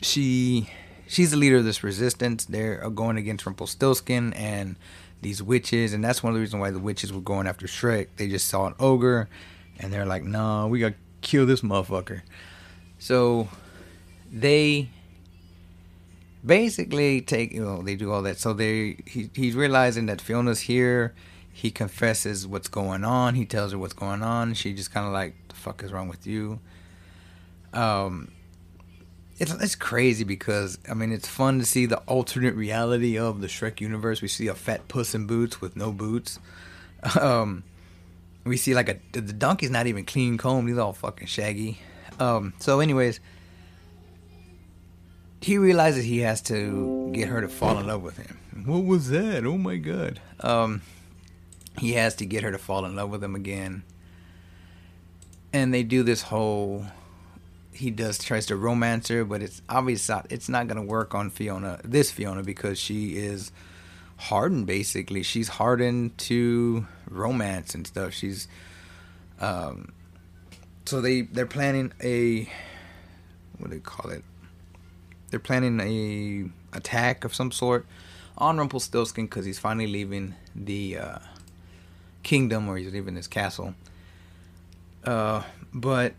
she 0.00 0.70
she's 1.06 1.32
the 1.32 1.36
leader 1.36 1.56
of 1.56 1.64
this 1.64 1.84
resistance. 1.84 2.46
They're 2.46 2.88
going 2.90 3.18
against 3.18 3.44
Rumpelstiltskin 3.44 4.32
and 4.34 4.76
these 5.20 5.42
witches, 5.42 5.92
and 5.92 6.02
that's 6.02 6.22
one 6.22 6.30
of 6.30 6.34
the 6.34 6.40
reasons 6.40 6.60
why 6.60 6.70
the 6.70 6.78
witches 6.78 7.12
were 7.12 7.20
going 7.20 7.46
after 7.46 7.66
Shrek. 7.66 8.08
They 8.16 8.28
just 8.28 8.46
saw 8.48 8.66
an 8.66 8.74
ogre 8.78 9.28
and 9.78 9.92
they're 9.92 10.06
like, 10.06 10.24
"No, 10.24 10.66
we 10.68 10.80
gotta 10.80 10.94
kill 11.20 11.46
this 11.46 11.60
motherfucker." 11.60 12.22
So 12.98 13.48
they 14.32 14.88
basically 16.44 17.20
take 17.20 17.52
you 17.52 17.64
know 17.64 17.82
they 17.82 17.96
do 17.96 18.12
all 18.12 18.22
that. 18.22 18.38
So 18.38 18.52
they 18.52 18.98
he, 19.06 19.30
he's 19.34 19.54
realizing 19.54 20.06
that 20.06 20.20
Fiona's 20.20 20.60
here. 20.60 21.14
He 21.52 21.70
confesses 21.70 22.46
what's 22.46 22.68
going 22.68 23.04
on. 23.04 23.36
He 23.36 23.44
tells 23.46 23.72
her 23.72 23.78
what's 23.78 23.92
going 23.92 24.22
on. 24.22 24.54
She 24.54 24.74
just 24.74 24.92
kind 24.92 25.06
of 25.06 25.12
like, 25.12 25.34
"The 25.48 25.54
fuck 25.54 25.82
is 25.82 25.92
wrong 25.92 26.08
with 26.08 26.26
you?" 26.26 26.60
Um, 27.72 28.30
it's 29.38 29.52
it's 29.52 29.74
crazy 29.74 30.24
because 30.24 30.78
I 30.88 30.94
mean 30.94 31.12
it's 31.12 31.28
fun 31.28 31.58
to 31.58 31.64
see 31.64 31.86
the 31.86 31.98
alternate 32.00 32.54
reality 32.54 33.18
of 33.18 33.40
the 33.40 33.46
Shrek 33.46 33.80
universe. 33.80 34.22
We 34.22 34.28
see 34.28 34.46
a 34.46 34.54
fat 34.54 34.88
puss 34.88 35.14
in 35.14 35.26
boots 35.26 35.60
with 35.60 35.76
no 35.76 35.92
boots. 35.92 36.38
Um, 37.20 37.64
we 38.44 38.56
see 38.56 38.74
like 38.74 38.88
a 38.88 38.98
the 39.12 39.32
donkey's 39.32 39.70
not 39.70 39.86
even 39.86 40.04
clean 40.04 40.36
combed; 40.36 40.68
he's 40.68 40.78
all 40.78 40.92
fucking 40.92 41.26
shaggy. 41.26 41.78
Um, 42.20 42.52
so, 42.58 42.80
anyways, 42.80 43.20
he 45.40 45.58
realizes 45.58 46.04
he 46.04 46.20
has 46.20 46.40
to 46.42 47.10
get 47.12 47.28
her 47.28 47.40
to 47.40 47.48
fall 47.48 47.78
in 47.78 47.86
love 47.86 48.02
with 48.02 48.16
him. 48.18 48.38
What 48.64 48.84
was 48.84 49.08
that? 49.08 49.44
Oh 49.44 49.58
my 49.58 49.76
god! 49.76 50.20
Um, 50.40 50.82
he 51.78 51.94
has 51.94 52.14
to 52.16 52.26
get 52.26 52.42
her 52.42 52.52
to 52.52 52.58
fall 52.58 52.84
in 52.84 52.94
love 52.94 53.10
with 53.10 53.24
him 53.24 53.34
again, 53.34 53.82
and 55.52 55.72
they 55.72 55.82
do 55.82 56.02
this 56.02 56.22
whole. 56.22 56.86
He 57.72 57.90
does 57.90 58.18
tries 58.18 58.46
to 58.46 58.56
romance 58.56 59.08
her, 59.08 59.24
but 59.24 59.42
it's 59.42 59.60
obvious 59.68 60.08
it's 60.30 60.48
not 60.48 60.68
gonna 60.68 60.84
work 60.84 61.14
on 61.14 61.30
Fiona. 61.30 61.80
This 61.82 62.10
Fiona 62.10 62.42
because 62.42 62.78
she 62.78 63.16
is 63.16 63.50
hardened 64.16 64.66
basically. 64.66 65.22
She's 65.22 65.48
hardened 65.48 66.16
to 66.18 66.86
romance 67.08 67.74
and 67.74 67.86
stuff. 67.86 68.12
She's 68.12 68.48
um 69.40 69.92
so 70.86 71.00
they 71.00 71.22
they're 71.22 71.46
planning 71.46 71.92
a 72.02 72.48
what 73.58 73.70
do 73.70 73.76
they 73.76 73.80
call 73.80 74.10
it? 74.10 74.24
They're 75.30 75.40
planning 75.40 75.80
a 75.80 76.76
attack 76.76 77.24
of 77.24 77.34
some 77.34 77.50
sort 77.50 77.86
on 78.36 78.58
Rumpelstiltskin 78.58 79.26
because 79.26 79.44
he's 79.44 79.58
finally 79.58 79.86
leaving 79.86 80.34
the 80.54 80.98
uh, 80.98 81.18
kingdom 82.22 82.68
or 82.68 82.76
he's 82.76 82.92
leaving 82.92 83.16
his 83.16 83.26
castle. 83.26 83.74
Uh, 85.04 85.42
but 85.72 86.14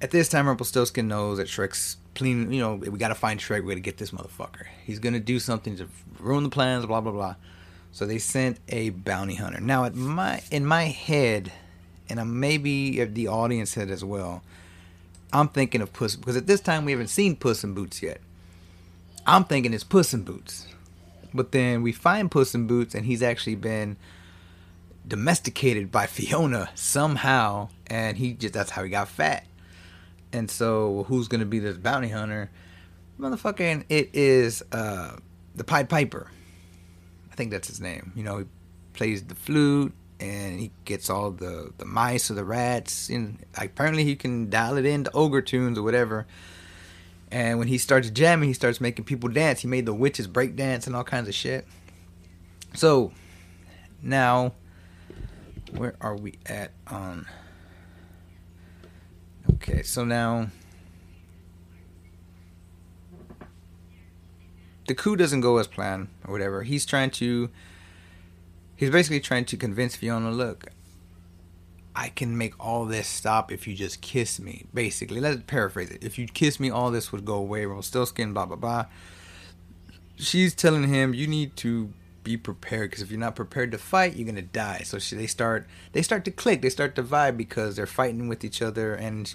at 0.00 0.10
this 0.10 0.28
time, 0.28 0.46
Rumpelstiltskin 0.46 1.06
knows 1.06 1.38
that 1.38 1.46
Shrek's 1.46 1.96
clean. 2.14 2.52
You 2.52 2.60
know, 2.60 2.74
we 2.74 2.98
got 2.98 3.08
to 3.08 3.14
find 3.14 3.40
Shrek. 3.40 3.62
We 3.62 3.68
got 3.68 3.74
to 3.74 3.80
get 3.80 3.98
this 3.98 4.10
motherfucker. 4.10 4.66
He's 4.84 4.98
gonna 4.98 5.20
do 5.20 5.38
something 5.38 5.76
to 5.76 5.88
ruin 6.18 6.44
the 6.44 6.50
plans. 6.50 6.86
Blah 6.86 7.00
blah 7.00 7.12
blah. 7.12 7.34
So 7.92 8.06
they 8.06 8.18
sent 8.18 8.58
a 8.68 8.90
bounty 8.90 9.34
hunter. 9.34 9.60
Now, 9.60 9.84
at 9.84 9.94
my 9.94 10.42
in 10.50 10.64
my 10.64 10.84
head, 10.84 11.52
and 12.08 12.40
maybe 12.40 13.04
the 13.04 13.28
audience 13.28 13.74
head 13.74 13.90
as 13.90 14.04
well, 14.04 14.42
I'm 15.32 15.48
thinking 15.48 15.80
of 15.80 15.92
Puss 15.92 16.16
because 16.16 16.36
at 16.36 16.46
this 16.46 16.60
time 16.60 16.84
we 16.84 16.92
haven't 16.92 17.08
seen 17.08 17.36
Puss 17.36 17.64
in 17.64 17.74
Boots 17.74 18.02
yet. 18.02 18.20
I'm 19.26 19.44
thinking 19.44 19.72
it's 19.72 19.84
Puss 19.84 20.12
in 20.14 20.22
Boots, 20.22 20.66
but 21.32 21.52
then 21.52 21.82
we 21.82 21.92
find 21.92 22.30
Puss 22.30 22.54
in 22.54 22.66
Boots, 22.66 22.94
and 22.94 23.06
he's 23.06 23.22
actually 23.22 23.54
been 23.54 23.96
domesticated 25.06 25.92
by 25.92 26.06
Fiona 26.06 26.70
somehow, 26.74 27.68
and 27.86 28.16
he 28.16 28.32
just 28.32 28.54
that's 28.54 28.70
how 28.70 28.84
he 28.84 28.90
got 28.90 29.08
fat. 29.08 29.44
And 30.32 30.50
so, 30.50 31.04
who's 31.08 31.28
gonna 31.28 31.44
be 31.44 31.58
this 31.58 31.76
bounty 31.76 32.08
hunter? 32.08 32.50
Motherfucking, 33.20 33.84
it 33.88 34.10
is 34.14 34.62
uh, 34.72 35.16
the 35.54 35.64
Pied 35.64 35.88
Piper. 35.88 36.30
I 37.30 37.34
think 37.34 37.50
that's 37.50 37.68
his 37.68 37.80
name. 37.80 38.12
You 38.16 38.24
know, 38.24 38.38
he 38.38 38.44
plays 38.94 39.22
the 39.22 39.34
flute 39.34 39.92
and 40.20 40.60
he 40.60 40.70
gets 40.84 41.10
all 41.10 41.30
the 41.30 41.72
the 41.78 41.84
mice 41.84 42.30
or 42.30 42.34
the 42.34 42.44
rats. 42.44 43.08
And 43.08 43.38
apparently, 43.56 44.04
he 44.04 44.16
can 44.16 44.50
dial 44.50 44.76
it 44.76 44.86
into 44.86 45.10
ogre 45.12 45.42
tunes 45.42 45.78
or 45.78 45.82
whatever. 45.82 46.26
And 47.30 47.58
when 47.58 47.68
he 47.68 47.78
starts 47.78 48.10
jamming, 48.10 48.48
he 48.48 48.52
starts 48.52 48.80
making 48.80 49.06
people 49.06 49.30
dance. 49.30 49.60
He 49.60 49.66
made 49.66 49.86
the 49.86 49.94
witches 49.94 50.26
break 50.26 50.54
dance 50.54 50.86
and 50.86 50.94
all 50.94 51.04
kinds 51.04 51.28
of 51.28 51.34
shit. 51.34 51.66
So 52.74 53.12
now, 54.02 54.52
where 55.74 55.94
are 56.00 56.14
we 56.14 56.34
at 56.46 56.72
on? 56.86 57.26
Okay, 59.62 59.82
so 59.82 60.04
now 60.04 60.48
the 64.88 64.94
coup 64.94 65.14
doesn't 65.14 65.40
go 65.40 65.58
as 65.58 65.68
planned 65.68 66.08
or 66.26 66.32
whatever. 66.32 66.64
He's 66.64 66.84
trying 66.84 67.10
to. 67.12 67.48
He's 68.74 68.90
basically 68.90 69.20
trying 69.20 69.44
to 69.44 69.56
convince 69.56 69.94
Fiona, 69.94 70.32
look, 70.32 70.66
I 71.94 72.08
can 72.08 72.36
make 72.36 72.58
all 72.58 72.86
this 72.86 73.06
stop 73.06 73.52
if 73.52 73.68
you 73.68 73.76
just 73.76 74.00
kiss 74.00 74.40
me. 74.40 74.64
Basically, 74.74 75.20
let's 75.20 75.40
paraphrase 75.46 75.90
it. 75.90 76.02
If 76.02 76.18
you 76.18 76.26
kiss 76.26 76.58
me, 76.58 76.68
all 76.68 76.90
this 76.90 77.12
would 77.12 77.24
go 77.24 77.34
away. 77.34 77.64
Rumpelstiltskin, 77.64 78.32
blah 78.32 78.46
blah 78.46 78.56
blah. 78.56 78.86
She's 80.16 80.56
telling 80.56 80.88
him, 80.88 81.14
you 81.14 81.28
need 81.28 81.54
to 81.58 81.92
be 82.24 82.36
prepared 82.36 82.90
because 82.90 83.02
if 83.02 83.12
you're 83.12 83.20
not 83.20 83.36
prepared 83.36 83.70
to 83.70 83.78
fight, 83.78 84.16
you're 84.16 84.26
gonna 84.26 84.42
die. 84.42 84.82
So 84.84 84.98
she, 84.98 85.14
they 85.14 85.28
start 85.28 85.68
they 85.92 86.02
start 86.02 86.24
to 86.24 86.32
click, 86.32 86.62
they 86.62 86.70
start 86.70 86.96
to 86.96 87.04
vibe 87.04 87.36
because 87.36 87.76
they're 87.76 87.86
fighting 87.86 88.26
with 88.26 88.42
each 88.42 88.60
other. 88.60 88.92
And 88.92 89.32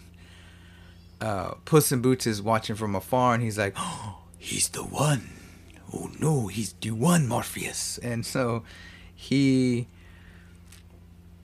uh, 1.22 1.56
Puss 1.66 1.92
in 1.92 2.02
Boots 2.02 2.28
is 2.28 2.42
watching 2.42 2.76
from 2.76 2.96
afar, 2.96 3.34
and 3.34 3.44
he's 3.44 3.58
like, 3.58 3.74
"Oh, 3.78 4.20
he's 4.38 4.70
the 4.70 4.84
one. 4.84 5.30
Oh 5.94 6.10
no, 6.20 6.48
he's 6.48 6.74
the 6.74 6.92
one, 6.92 7.28
Morpheus." 7.28 7.98
And 8.00 8.26
so 8.26 8.64
he. 9.14 9.88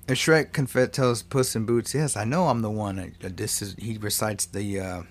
And 0.05 0.17
Shrek 0.17 0.51
confess 0.51 0.89
tells 0.89 1.23
Puss 1.23 1.55
in 1.55 1.65
Boots, 1.65 1.93
"Yes, 1.93 2.17
I 2.17 2.25
know 2.25 2.47
I'm 2.47 2.61
the 2.61 2.69
one." 2.69 3.15
This 3.21 3.61
is 3.61 3.75
he 3.79 3.97
recites 3.97 4.45
the, 4.45 4.79
uh, 4.79 5.01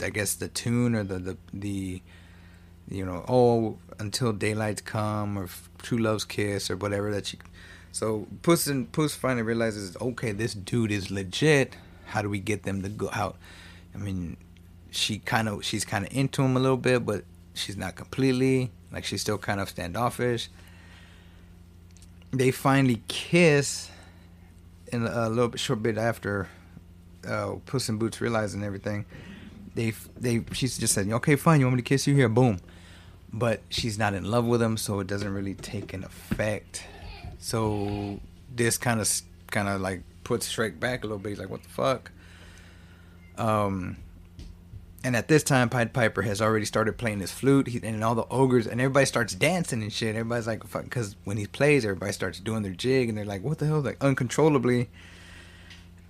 I 0.00 0.10
guess 0.10 0.34
the 0.34 0.48
tune 0.48 0.94
or 0.94 1.02
the 1.02 1.18
the 1.18 1.36
the 1.52 2.02
you 2.90 3.04
know, 3.04 3.24
oh, 3.28 3.76
until 3.98 4.32
daylight 4.32 4.84
come 4.84 5.38
or 5.38 5.48
true 5.78 5.98
love's 5.98 6.24
kiss 6.24 6.70
or 6.70 6.76
whatever 6.76 7.10
that 7.12 7.32
you. 7.32 7.38
So 7.92 8.26
Puss 8.42 8.66
and 8.66 8.90
Puss 8.92 9.14
finally 9.14 9.42
realizes, 9.42 9.96
okay, 10.00 10.32
this 10.32 10.54
dude 10.54 10.92
is 10.92 11.10
legit. 11.10 11.76
How 12.08 12.22
do 12.22 12.28
we 12.28 12.38
get 12.38 12.62
them 12.62 12.82
to 12.82 12.88
go 12.88 13.10
out? 13.12 13.36
I 13.94 13.98
mean, 13.98 14.36
she 14.90 15.18
kind 15.18 15.48
of 15.48 15.64
she's 15.64 15.84
kind 15.84 16.06
of 16.06 16.12
into 16.12 16.42
him 16.42 16.56
a 16.56 16.60
little 16.60 16.76
bit, 16.76 17.04
but 17.04 17.24
she's 17.54 17.76
not 17.76 17.96
completely. 17.96 18.70
Like 18.92 19.04
she's 19.04 19.20
still 19.20 19.38
kind 19.38 19.60
of 19.60 19.68
standoffish. 19.68 20.48
They 22.30 22.50
finally 22.50 23.02
kiss, 23.08 23.90
in 24.92 25.06
a 25.06 25.28
little 25.28 25.48
bit 25.48 25.60
short 25.60 25.82
bit 25.82 25.98
after 25.98 26.48
uh, 27.26 27.56
Puss 27.66 27.88
in 27.88 27.98
Boots 27.98 28.20
realizing 28.20 28.62
everything. 28.62 29.04
They 29.74 29.92
they 30.18 30.44
she's 30.52 30.78
just 30.78 30.94
said, 30.94 31.08
okay, 31.08 31.36
fine, 31.36 31.60
you 31.60 31.66
want 31.66 31.76
me 31.76 31.82
to 31.82 31.88
kiss 31.88 32.06
you 32.06 32.14
here? 32.14 32.28
Boom 32.28 32.58
but 33.32 33.60
she's 33.68 33.98
not 33.98 34.14
in 34.14 34.24
love 34.24 34.46
with 34.46 34.62
him, 34.62 34.76
so 34.76 35.00
it 35.00 35.06
doesn't 35.06 35.32
really 35.32 35.54
take 35.54 35.92
an 35.92 36.04
effect. 36.04 36.84
So 37.38 38.20
this 38.54 38.78
kind 38.78 39.00
of 39.00 39.10
kind 39.50 39.68
of 39.68 39.80
like 39.80 40.02
puts 40.28 40.52
Shrek 40.52 40.78
back 40.78 41.02
a 41.02 41.06
little 41.06 41.18
bit. 41.18 41.30
He's 41.30 41.38
like, 41.38 41.48
"What 41.48 41.62
the 41.62 41.70
fuck?" 41.70 42.12
Um, 43.38 43.96
and 45.02 45.16
at 45.16 45.26
this 45.28 45.42
time, 45.42 45.70
Pied 45.70 45.94
Piper 45.94 46.22
has 46.22 46.42
already 46.42 46.66
started 46.66 46.98
playing 46.98 47.20
his 47.20 47.32
flute, 47.32 47.68
he, 47.68 47.80
and 47.82 48.04
all 48.04 48.14
the 48.14 48.26
ogres 48.30 48.66
and 48.66 48.80
everybody 48.80 49.06
starts 49.06 49.34
dancing 49.34 49.82
and 49.82 49.92
shit. 49.92 50.14
Everybody's 50.14 50.46
like, 50.46 50.64
"Fuck!" 50.66 50.84
Because 50.84 51.16
when 51.24 51.38
he 51.38 51.46
plays, 51.46 51.84
everybody 51.84 52.12
starts 52.12 52.40
doing 52.40 52.62
their 52.62 52.74
jig, 52.74 53.08
and 53.08 53.16
they're 53.16 53.24
like, 53.24 53.42
"What 53.42 53.58
the 53.58 53.66
hell?" 53.66 53.80
Like 53.80 53.96
uncontrollably. 54.04 54.90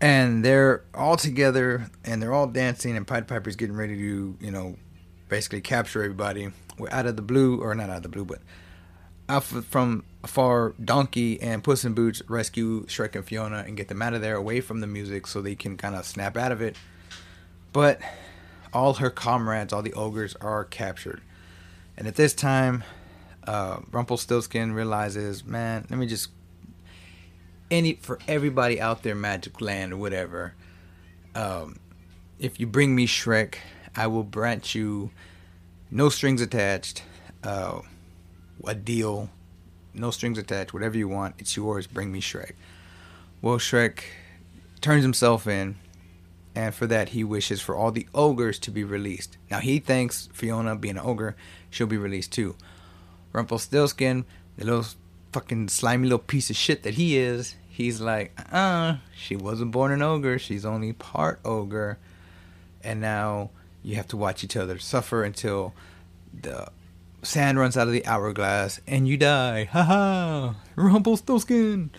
And 0.00 0.44
they're 0.44 0.84
all 0.94 1.16
together, 1.16 1.90
and 2.04 2.20
they're 2.20 2.32
all 2.32 2.46
dancing, 2.48 2.96
and 2.96 3.06
Pied 3.06 3.26
Piper's 3.26 3.56
getting 3.56 3.76
ready 3.76 3.96
to, 3.96 4.36
you 4.40 4.50
know, 4.50 4.76
basically 5.28 5.60
capture 5.60 6.02
everybody 6.04 6.52
we're 6.78 6.90
out 6.90 7.06
of 7.06 7.16
the 7.16 7.22
blue, 7.22 7.60
or 7.60 7.74
not 7.74 7.90
out 7.90 7.98
of 7.98 8.02
the 8.04 8.08
blue, 8.08 8.24
but 8.24 8.40
out 9.28 9.44
from 9.44 10.04
afar, 10.24 10.74
Donkey 10.82 11.40
and 11.40 11.62
Puss 11.62 11.84
in 11.84 11.94
Boots 11.94 12.22
rescue 12.28 12.86
Shrek 12.86 13.14
and 13.14 13.24
Fiona 13.24 13.64
and 13.66 13.76
get 13.76 13.88
them 13.88 14.02
out 14.02 14.14
of 14.14 14.20
there, 14.20 14.36
away 14.36 14.60
from 14.60 14.80
the 14.80 14.86
music, 14.86 15.26
so 15.26 15.40
they 15.40 15.54
can 15.54 15.76
kind 15.76 15.94
of 15.94 16.04
snap 16.04 16.36
out 16.36 16.52
of 16.52 16.62
it. 16.62 16.76
But 17.72 18.00
all 18.72 18.94
her 18.94 19.10
comrades, 19.10 19.72
all 19.72 19.82
the 19.82 19.92
ogres, 19.94 20.34
are 20.40 20.64
captured. 20.64 21.22
And 21.96 22.06
at 22.06 22.14
this 22.14 22.34
time, 22.34 22.84
uh, 23.46 23.80
Rumpelstiltskin 23.90 24.72
realizes, 24.72 25.44
man, 25.44 25.86
let 25.90 25.98
me 25.98 26.06
just 26.06 26.30
any 27.70 27.94
for 27.94 28.18
everybody 28.26 28.80
out 28.80 29.02
there, 29.02 29.14
Magic 29.14 29.60
Land 29.60 29.92
or 29.92 29.96
whatever. 29.96 30.54
Um, 31.34 31.78
if 32.38 32.58
you 32.60 32.66
bring 32.66 32.94
me 32.94 33.06
Shrek, 33.06 33.56
I 33.94 34.06
will 34.06 34.22
grant 34.22 34.74
you 34.74 35.10
no 35.90 36.08
strings 36.08 36.40
attached. 36.40 37.02
Uh, 37.42 37.80
a 38.66 38.74
deal, 38.74 39.30
no 39.94 40.10
strings 40.10 40.38
attached. 40.38 40.72
Whatever 40.72 40.96
you 40.96 41.08
want, 41.08 41.34
it's 41.38 41.56
yours. 41.56 41.86
Bring 41.86 42.12
me 42.12 42.20
Shrek. 42.20 42.52
Well, 43.40 43.58
Shrek 43.58 44.00
turns 44.80 45.02
himself 45.02 45.46
in, 45.46 45.76
and 46.54 46.74
for 46.74 46.86
that 46.86 47.10
he 47.10 47.22
wishes 47.24 47.60
for 47.60 47.76
all 47.76 47.92
the 47.92 48.08
ogres 48.14 48.58
to 48.60 48.70
be 48.70 48.84
released. 48.84 49.36
Now 49.50 49.60
he 49.60 49.78
thinks 49.78 50.28
Fiona, 50.32 50.76
being 50.76 50.96
an 50.96 51.04
ogre, 51.04 51.36
she'll 51.70 51.86
be 51.86 51.96
released 51.96 52.32
too. 52.32 52.56
Rumpelstiltskin, 53.32 54.24
the 54.56 54.64
little 54.64 54.86
fucking 55.32 55.68
slimy 55.68 56.04
little 56.04 56.18
piece 56.18 56.50
of 56.50 56.56
shit 56.56 56.82
that 56.82 56.94
he 56.94 57.16
is, 57.16 57.54
he's 57.68 58.00
like, 58.00 58.32
uh, 58.52 58.96
she 59.16 59.36
wasn't 59.36 59.70
born 59.70 59.92
an 59.92 60.02
ogre. 60.02 60.38
She's 60.38 60.64
only 60.64 60.92
part 60.92 61.38
ogre, 61.44 61.98
and 62.82 63.00
now 63.00 63.50
you 63.82 63.96
have 63.96 64.08
to 64.08 64.16
watch 64.16 64.42
each 64.42 64.56
other 64.56 64.78
suffer 64.78 65.22
until 65.22 65.74
the 66.40 66.68
sand 67.22 67.58
runs 67.58 67.76
out 67.76 67.86
of 67.86 67.92
the 67.92 68.06
hourglass 68.06 68.80
and 68.86 69.08
you 69.08 69.16
die. 69.16 69.64
Ha 69.64 69.82
ha! 69.82 70.54
Rumpelstiltskin! 70.76 71.90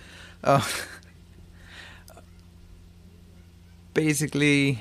Uh, 0.43 0.65
basically, 3.93 4.79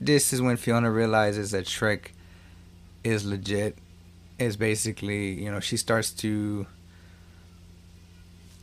this 0.00 0.32
is 0.32 0.40
when 0.40 0.56
Fiona 0.56 0.90
realizes 0.90 1.50
that 1.50 1.66
Shrek 1.66 2.08
is 3.04 3.24
legit. 3.24 3.76
Is 4.38 4.56
basically, 4.56 5.32
you 5.32 5.50
know, 5.50 5.60
she 5.60 5.76
starts 5.76 6.10
to 6.12 6.66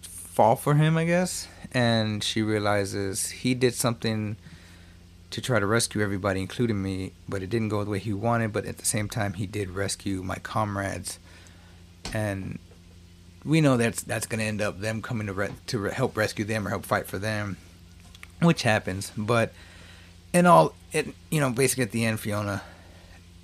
fall 0.01 0.55
for 0.55 0.73
him, 0.73 0.97
I 0.97 1.05
guess, 1.05 1.47
and 1.71 2.23
she 2.23 2.41
realizes 2.41 3.29
he 3.29 3.53
did 3.53 3.75
something 3.75 4.37
to 5.37 5.41
try 5.41 5.59
to 5.59 5.67
rescue 5.67 6.01
everybody, 6.01 6.41
including 6.41 6.81
me, 6.81 7.13
but 7.29 7.43
it 7.43 7.51
didn't 7.51 7.69
go 7.69 7.83
the 7.83 7.91
way 7.91 7.99
he 7.99 8.11
wanted. 8.11 8.51
But 8.51 8.65
at 8.65 8.79
the 8.79 8.85
same 8.85 9.07
time, 9.07 9.33
he 9.33 9.45
did 9.45 9.69
rescue 9.69 10.23
my 10.23 10.37
comrades, 10.37 11.19
and 12.11 12.57
we 13.45 13.61
know 13.61 13.77
that's 13.77 14.01
that's 14.01 14.25
going 14.25 14.39
to 14.39 14.45
end 14.45 14.61
up 14.61 14.79
them 14.79 15.03
coming 15.03 15.27
to 15.27 15.33
re- 15.33 15.53
to 15.67 15.77
re- 15.77 15.91
help 15.91 16.17
rescue 16.17 16.43
them 16.43 16.65
or 16.65 16.71
help 16.71 16.87
fight 16.87 17.05
for 17.05 17.19
them, 17.19 17.55
which 18.41 18.63
happens. 18.63 19.11
But 19.15 19.53
in 20.33 20.47
all, 20.47 20.73
it 20.91 21.13
you 21.29 21.39
know 21.39 21.51
basically 21.51 21.83
at 21.83 21.91
the 21.91 22.03
end, 22.03 22.19
Fiona, 22.19 22.63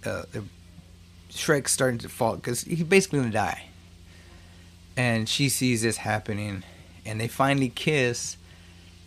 uh, 0.03 0.23
Shrek's 1.29 1.73
starting 1.73 1.99
to 1.99 2.09
fall 2.09 2.37
because 2.37 2.61
he's 2.61 2.81
basically 2.81 3.19
going 3.19 3.29
to 3.29 3.37
die, 3.37 3.65
and 4.97 5.29
she 5.29 5.47
sees 5.47 5.83
this 5.83 5.97
happening, 5.97 6.63
and 7.05 7.21
they 7.21 7.27
finally 7.27 7.69
kiss, 7.69 8.37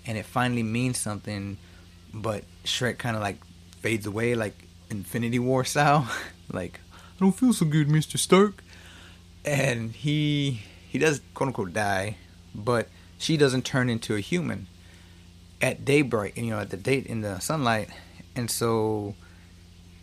and 0.07 0.17
it 0.17 0.25
finally 0.25 0.63
means 0.63 1.01
something 1.01 1.57
but 2.23 2.45
Shrek 2.65 2.99
kind 2.99 3.15
of 3.17 3.23
like 3.23 3.39
fades 3.81 4.07
away, 4.07 4.35
like 4.35 4.67
Infinity 4.91 5.39
War 5.39 5.65
style. 5.65 6.09
like, 6.53 6.81
I 6.93 7.21
don't 7.21 7.33
feel 7.33 7.53
so 7.53 7.67
good, 7.67 7.89
Mister 7.89 8.19
Stark. 8.19 8.63
And 9.45 9.93
he 9.93 10.63
he 10.89 10.99
does 10.99 11.21
quote 11.35 11.49
unquote 11.49 11.73
die, 11.73 12.17
but 12.55 12.89
she 13.19 13.37
doesn't 13.37 13.65
turn 13.65 13.89
into 13.89 14.15
a 14.15 14.21
human 14.21 14.67
at 15.61 15.85
daybreak. 15.85 16.37
And 16.37 16.47
you 16.47 16.53
know, 16.53 16.61
at 16.61 16.71
the 16.71 16.77
date 16.77 17.07
in 17.07 17.21
the 17.21 17.39
sunlight, 17.39 17.91
and 18.35 18.51
so 18.51 19.15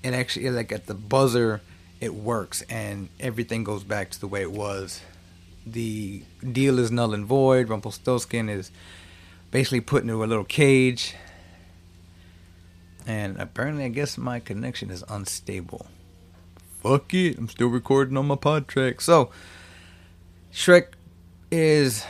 it 0.04 0.14
actually 0.14 0.50
like 0.50 0.72
at 0.72 0.86
the 0.86 0.94
buzzer 0.94 1.62
it 2.00 2.14
works 2.14 2.62
and 2.70 3.08
everything 3.20 3.64
goes 3.64 3.84
back 3.84 4.10
to 4.12 4.20
the 4.20 4.28
way 4.28 4.42
it 4.42 4.52
was. 4.52 5.02
The 5.66 6.24
deal 6.52 6.78
is 6.78 6.92
null 6.92 7.14
and 7.14 7.26
void. 7.26 7.70
Rumpelstiltskin 7.70 8.50
is 8.50 8.72
basically 9.52 9.80
put 9.80 10.04
into 10.04 10.22
a 10.22 10.26
little 10.26 10.44
cage 10.44 11.16
and 13.06 13.38
apparently, 13.40 13.86
I 13.86 13.90
guess 13.90 14.18
my 14.18 14.40
connection 14.40 14.90
is 14.90 15.04
unstable. 15.10 15.86
Fuck 16.82 17.14
it, 17.14 17.38
I'm 17.38 17.48
still 17.48 17.68
recording 17.68 18.18
on 18.18 18.28
my 18.28 18.36
PodTrak. 18.36 19.02
So, 19.02 19.32
Shrek 20.52 20.88
is 21.52 22.06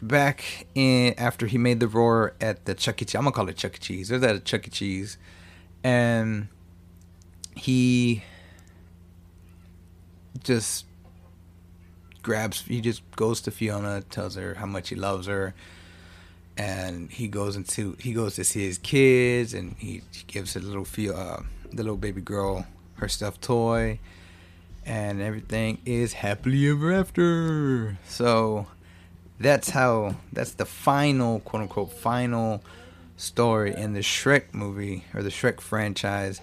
back 0.00 0.66
in 0.74 1.14
after 1.16 1.46
he 1.46 1.58
made 1.58 1.80
the 1.80 1.88
roar 1.88 2.34
at 2.40 2.64
the 2.64 2.74
Chuck 2.74 3.00
E. 3.02 3.04
Cheese. 3.04 3.14
I'm 3.14 3.22
gonna 3.22 3.32
call 3.32 3.48
it 3.48 3.56
Chuck 3.56 3.76
E. 3.76 3.78
Cheese. 3.78 4.10
It 4.10 4.20
that 4.20 4.44
Chuck 4.44 4.66
E. 4.66 4.70
Cheese, 4.70 5.18
and 5.82 6.48
he 7.54 8.22
just 10.42 10.86
grabs. 12.22 12.62
He 12.62 12.80
just 12.80 13.02
goes 13.16 13.40
to 13.42 13.50
Fiona, 13.50 14.02
tells 14.02 14.36
her 14.36 14.54
how 14.54 14.66
much 14.66 14.88
he 14.88 14.96
loves 14.96 15.26
her, 15.26 15.54
and 16.56 17.10
he 17.10 17.28
goes 17.28 17.56
into 17.56 17.96
he 17.98 18.12
goes 18.12 18.34
to 18.36 18.44
see 18.44 18.64
his 18.64 18.78
kids, 18.78 19.54
and 19.54 19.76
he 19.78 20.02
gives 20.26 20.56
a 20.56 20.60
little 20.60 20.84
feel 20.84 21.16
uh, 21.16 21.42
the 21.70 21.82
little 21.82 21.96
baby 21.96 22.20
girl 22.20 22.66
her 22.96 23.08
stuffed 23.08 23.42
toy, 23.42 23.98
and 24.84 25.20
everything 25.20 25.78
is 25.84 26.12
happily 26.14 26.68
ever 26.68 26.92
after. 26.92 27.98
So 28.06 28.66
that's 29.40 29.70
how 29.70 30.16
that's 30.32 30.52
the 30.52 30.64
final 30.64 31.40
quote 31.40 31.62
unquote 31.62 31.92
final 31.92 32.62
story 33.16 33.74
in 33.74 33.92
the 33.92 34.00
Shrek 34.00 34.52
movie 34.52 35.04
or 35.14 35.22
the 35.22 35.30
Shrek 35.30 35.60
franchise. 35.60 36.40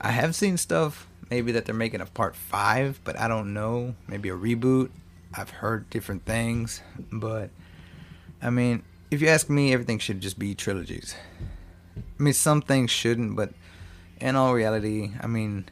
I 0.00 0.10
have 0.10 0.34
seen 0.34 0.56
stuff 0.56 1.08
maybe 1.30 1.52
that 1.52 1.64
they're 1.64 1.74
making 1.74 2.00
a 2.00 2.06
part 2.06 2.36
five, 2.36 3.00
but 3.04 3.18
I 3.18 3.28
don't 3.28 3.54
know. 3.54 3.94
Maybe 4.06 4.28
a 4.28 4.34
reboot. 4.34 4.90
I've 5.32 5.50
heard 5.50 5.90
different 5.90 6.24
things, 6.24 6.80
but 7.10 7.50
I 8.40 8.50
mean, 8.50 8.82
if 9.14 9.22
you 9.22 9.28
ask 9.28 9.48
me, 9.48 9.72
everything 9.72 9.98
should 9.98 10.20
just 10.20 10.38
be 10.38 10.54
trilogies. 10.54 11.14
I 11.96 12.22
mean, 12.22 12.34
some 12.34 12.60
things 12.60 12.90
shouldn't, 12.90 13.36
but 13.36 13.52
in 14.20 14.34
all 14.34 14.52
reality, 14.52 15.12
I 15.20 15.28
mean, 15.28 15.66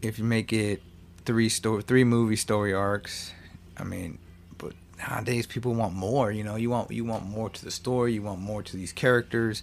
if 0.00 0.18
you 0.18 0.24
make 0.24 0.52
it 0.52 0.82
three 1.26 1.50
story, 1.50 1.82
three 1.82 2.04
movie 2.04 2.36
story 2.36 2.72
arcs, 2.72 3.32
I 3.76 3.84
mean, 3.84 4.18
but 4.56 4.72
nowadays 4.98 5.46
people 5.46 5.74
want 5.74 5.94
more. 5.94 6.30
You 6.30 6.44
know, 6.44 6.56
you 6.56 6.70
want 6.70 6.90
you 6.90 7.04
want 7.04 7.26
more 7.26 7.50
to 7.50 7.64
the 7.64 7.70
story, 7.70 8.14
you 8.14 8.22
want 8.22 8.40
more 8.40 8.62
to 8.62 8.76
these 8.76 8.92
characters, 8.92 9.62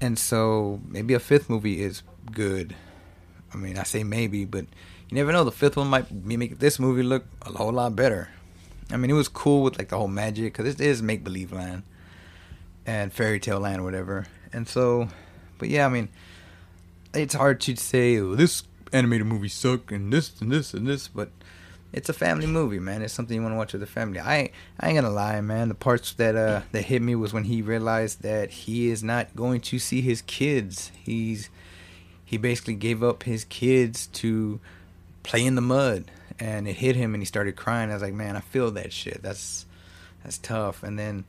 and 0.00 0.18
so 0.18 0.80
maybe 0.88 1.14
a 1.14 1.20
fifth 1.20 1.48
movie 1.48 1.82
is 1.82 2.02
good. 2.32 2.74
I 3.54 3.56
mean, 3.56 3.78
I 3.78 3.84
say 3.84 4.02
maybe, 4.02 4.44
but 4.44 4.66
you 5.08 5.14
never 5.14 5.32
know. 5.32 5.44
The 5.44 5.52
fifth 5.52 5.76
one 5.76 5.88
might 5.88 6.10
make 6.12 6.58
this 6.58 6.78
movie 6.80 7.02
look 7.02 7.26
a 7.42 7.52
whole 7.52 7.72
lot 7.72 7.94
better. 7.94 8.30
I 8.92 8.96
mean, 8.96 9.10
it 9.10 9.14
was 9.14 9.28
cool 9.28 9.62
with 9.62 9.78
like 9.78 9.88
the 9.88 9.96
whole 9.96 10.08
magic 10.08 10.52
because 10.52 10.74
it 10.74 10.80
is 10.80 11.02
make 11.02 11.22
believe 11.24 11.52
land 11.52 11.82
and 12.86 13.12
fairy 13.12 13.38
tale 13.38 13.60
land, 13.60 13.84
whatever. 13.84 14.26
And 14.52 14.68
so, 14.68 15.08
but 15.58 15.68
yeah, 15.68 15.86
I 15.86 15.88
mean, 15.88 16.08
it's 17.14 17.34
hard 17.34 17.60
to 17.62 17.76
say 17.76 18.18
oh, 18.18 18.34
this 18.34 18.64
animated 18.92 19.26
movie 19.26 19.48
suck 19.48 19.92
and 19.92 20.12
this 20.12 20.40
and 20.40 20.50
this 20.50 20.74
and 20.74 20.86
this, 20.86 21.08
but 21.08 21.30
it's 21.92 22.08
a 22.08 22.12
family 22.12 22.46
movie, 22.46 22.78
man. 22.78 23.02
It's 23.02 23.12
something 23.12 23.34
you 23.34 23.42
want 23.42 23.52
to 23.52 23.56
watch 23.58 23.72
with 23.72 23.80
the 23.80 23.86
family. 23.86 24.20
I 24.20 24.50
I 24.78 24.88
ain't 24.88 24.96
gonna 24.96 25.10
lie, 25.10 25.40
man. 25.40 25.68
The 25.68 25.74
parts 25.74 26.12
that 26.14 26.36
uh 26.36 26.62
that 26.72 26.82
hit 26.82 27.02
me 27.02 27.14
was 27.14 27.32
when 27.32 27.44
he 27.44 27.62
realized 27.62 28.22
that 28.22 28.50
he 28.50 28.90
is 28.90 29.02
not 29.02 29.34
going 29.34 29.60
to 29.62 29.78
see 29.78 30.00
his 30.00 30.22
kids. 30.22 30.92
He's 31.02 31.50
he 32.24 32.36
basically 32.36 32.74
gave 32.74 33.02
up 33.02 33.24
his 33.24 33.44
kids 33.44 34.06
to 34.08 34.60
play 35.22 35.44
in 35.44 35.56
the 35.56 35.60
mud, 35.60 36.10
and 36.40 36.66
it 36.66 36.76
hit 36.76 36.96
him, 36.96 37.14
and 37.14 37.22
he 37.22 37.26
started 37.26 37.54
crying. 37.54 37.90
I 37.90 37.94
was 37.94 38.02
like, 38.02 38.14
man, 38.14 38.36
I 38.36 38.40
feel 38.40 38.70
that 38.72 38.92
shit. 38.92 39.22
That's 39.22 39.66
that's 40.24 40.38
tough. 40.38 40.82
And 40.82 40.98
then 40.98 41.24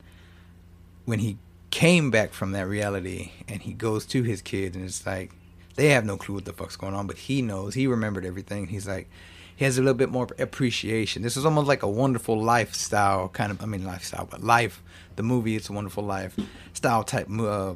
when 1.06 1.20
he 1.20 1.38
came 1.70 2.10
back 2.10 2.34
from 2.34 2.54
that 2.54 2.68
reality, 2.68 3.32
and 3.48 3.62
he 3.62 3.74
goes 3.74 4.06
to 4.08 4.24
his 4.24 4.42
kids, 4.42 4.76
and 4.76 4.86
it's 4.86 5.06
like 5.06 5.32
they 5.76 5.90
have 5.90 6.06
no 6.06 6.18
clue 6.18 6.36
what 6.36 6.46
the 6.46 6.54
fuck's 6.54 6.76
going 6.76 6.94
on, 6.94 7.08
but 7.08 7.18
he 7.18 7.42
knows. 7.42 7.74
He 7.74 7.88
remembered 7.88 8.26
everything. 8.26 8.68
He's 8.68 8.88
like 8.88 9.10
he 9.56 9.66
has 9.66 9.78
a 9.78 9.82
little 9.82 9.94
bit 9.94 10.10
more 10.10 10.28
appreciation. 10.40 11.22
This 11.22 11.38
is 11.38 11.46
almost 11.46 11.68
like 11.68 11.84
a 11.84 11.88
wonderful 11.88 12.42
lifestyle 12.42 13.30
kind 13.30 13.52
of. 13.52 13.62
I 13.62 13.66
mean, 13.68 13.86
lifestyle, 13.86 14.28
but 14.30 14.42
life. 14.44 14.82
The 15.18 15.24
movie, 15.24 15.56
it's 15.56 15.70
a 15.70 15.74
wonderful 15.74 16.04
life 16.04 16.36
style 16.74 17.04
type 17.04 17.28
uh, 17.30 17.74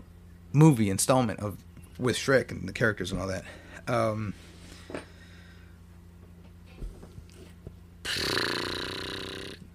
movie 0.53 0.89
installment 0.89 1.41
of 1.41 1.57
with 1.99 2.15
Shrek 2.15 2.49
and 2.49 2.67
the 2.67 2.73
characters 2.73 3.11
and 3.11 3.21
all 3.21 3.27
that. 3.27 3.43
Um, 3.87 4.33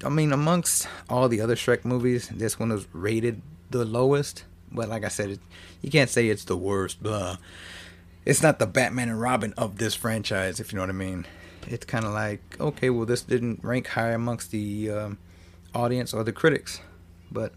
I 0.03 0.09
mean, 0.09 0.33
amongst 0.33 0.89
all 1.09 1.29
the 1.29 1.41
other 1.41 1.57
Shrek 1.57 1.85
movies, 1.85 2.29
this 2.29 2.59
one 2.59 2.71
was 2.71 2.87
rated 2.95 3.43
the 3.71 3.85
lowest. 3.85 4.45
But 4.73 4.89
like 4.89 5.05
I 5.05 5.09
said, 5.09 5.31
it, 5.31 5.41
you 5.83 5.91
can't 5.91 6.11
say 6.11 6.29
it's 6.29 6.45
the 6.45 6.57
worst. 6.57 7.03
Blah. 7.03 7.37
It's 8.25 8.43
not 8.43 8.59
the 8.59 8.67
Batman 8.67 9.09
and 9.09 9.21
Robin 9.21 9.53
of 9.57 9.79
this 9.79 9.95
franchise, 9.95 10.61
if 10.61 10.73
you 10.73 10.77
know 10.77 10.83
what 10.83 10.91
I 10.91 10.95
mean. 10.95 11.27
It's 11.67 11.85
kind 11.85 12.05
of 12.05 12.13
like, 12.13 12.41
okay, 12.61 12.91
well, 12.91 13.07
this 13.07 13.23
didn't 13.23 13.61
rank 13.63 13.89
high 13.89 14.13
amongst 14.13 14.51
the 14.51 14.91
um, 14.91 15.19
audience 15.75 16.15
or 16.15 16.25
the 16.25 16.33
critics. 16.33 16.81
But 17.31 17.53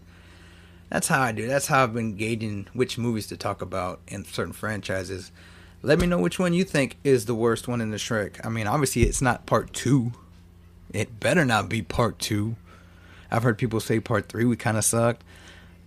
that's 0.90 1.08
how 1.08 1.20
I 1.20 1.32
do. 1.32 1.46
That's 1.46 1.66
how 1.66 1.82
I've 1.82 1.94
been 1.94 2.16
gauging 2.16 2.68
which 2.72 2.98
movies 2.98 3.26
to 3.28 3.36
talk 3.36 3.62
about 3.62 4.00
in 4.08 4.24
certain 4.24 4.52
franchises. 4.52 5.32
Let 5.82 5.98
me 5.98 6.06
know 6.06 6.18
which 6.18 6.38
one 6.38 6.54
you 6.54 6.64
think 6.64 6.96
is 7.04 7.26
the 7.26 7.34
worst 7.34 7.68
one 7.68 7.80
in 7.80 7.90
the 7.90 7.96
Shrek. 7.96 8.44
I 8.44 8.48
mean, 8.48 8.66
obviously 8.66 9.02
it's 9.02 9.20
not 9.20 9.46
part 9.46 9.72
two. 9.72 10.12
It 10.94 11.18
better 11.18 11.44
not 11.44 11.68
be 11.68 11.82
part 11.82 12.20
two. 12.20 12.54
I've 13.28 13.42
heard 13.42 13.58
people 13.58 13.80
say 13.80 13.98
part 13.98 14.28
three 14.28 14.44
we 14.44 14.54
kind 14.54 14.76
of 14.78 14.84
sucked. 14.84 15.24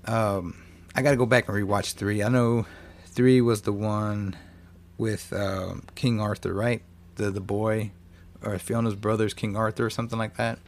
Um, 0.04 0.62
I 0.94 1.02
got 1.02 1.12
to 1.12 1.18
go 1.18 1.26
back 1.26 1.48
and 1.48 1.58
rewatch 1.58 1.94
three. 1.94 2.22
I 2.22 2.28
know 2.28 2.66
three 3.06 3.40
was 3.40 3.62
the 3.62 3.72
one 3.72 4.36
with 4.98 5.32
uh, 5.32 5.76
King 5.96 6.20
Arthur, 6.20 6.54
right? 6.54 6.82
The 7.16 7.32
the 7.32 7.40
boy 7.40 7.92
or 8.44 8.60
Fiona's 8.60 8.96
brother's 8.96 9.34
King 9.34 9.56
Arthur 9.56 9.86
or 9.86 9.90
something 9.90 10.20
like 10.20 10.36
that. 10.36 10.60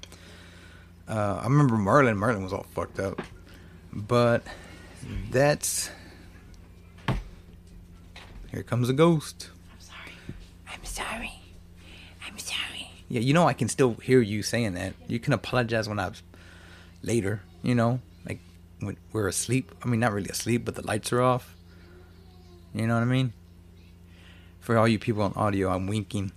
Uh, 1.07 1.41
I 1.41 1.43
remember 1.43 1.75
Merlin. 1.75 2.15
Merlin 2.15 2.43
was 2.43 2.53
all 2.53 2.65
fucked 2.73 2.99
up. 2.99 3.21
But 3.91 4.43
that's. 5.31 5.89
Here 8.51 8.63
comes 8.63 8.87
a 8.89 8.93
ghost. 8.93 9.49
I'm 9.73 9.81
sorry. 9.81 10.13
I'm 10.71 10.85
sorry. 10.85 11.38
Yeah, 13.09 13.21
you 13.21 13.33
know 13.33 13.47
I 13.47 13.53
can 13.53 13.67
still 13.67 13.95
hear 13.95 14.21
you 14.21 14.43
saying 14.43 14.75
that. 14.75 14.93
You 15.07 15.19
can 15.19 15.33
apologize 15.33 15.89
when 15.89 15.99
I 15.99 16.09
was 16.09 16.23
later, 17.01 17.41
you 17.63 17.75
know, 17.75 17.99
like 18.25 18.39
when 18.79 18.97
we're 19.11 19.27
asleep. 19.27 19.71
I 19.83 19.87
mean, 19.87 19.99
not 19.99 20.13
really 20.13 20.29
asleep, 20.29 20.63
but 20.63 20.75
the 20.75 20.85
lights 20.85 21.11
are 21.11 21.21
off. 21.21 21.55
You 22.73 22.85
know 22.85 22.93
what 22.93 23.01
I 23.01 23.05
mean? 23.05 23.33
For 24.59 24.77
all 24.77 24.87
you 24.87 24.99
people 24.99 25.23
on 25.23 25.33
audio, 25.35 25.69
I'm 25.69 25.87
winking. 25.87 26.31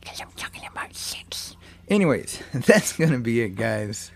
Because 0.00 0.20
I'm 0.20 0.30
talking 0.36 0.62
about 0.70 0.94
sex. 0.94 1.56
Anyways, 1.88 2.42
that's 2.54 2.94
going 2.94 3.10
to 3.10 3.18
be 3.18 3.42
it, 3.42 3.50
guys. 3.50 4.10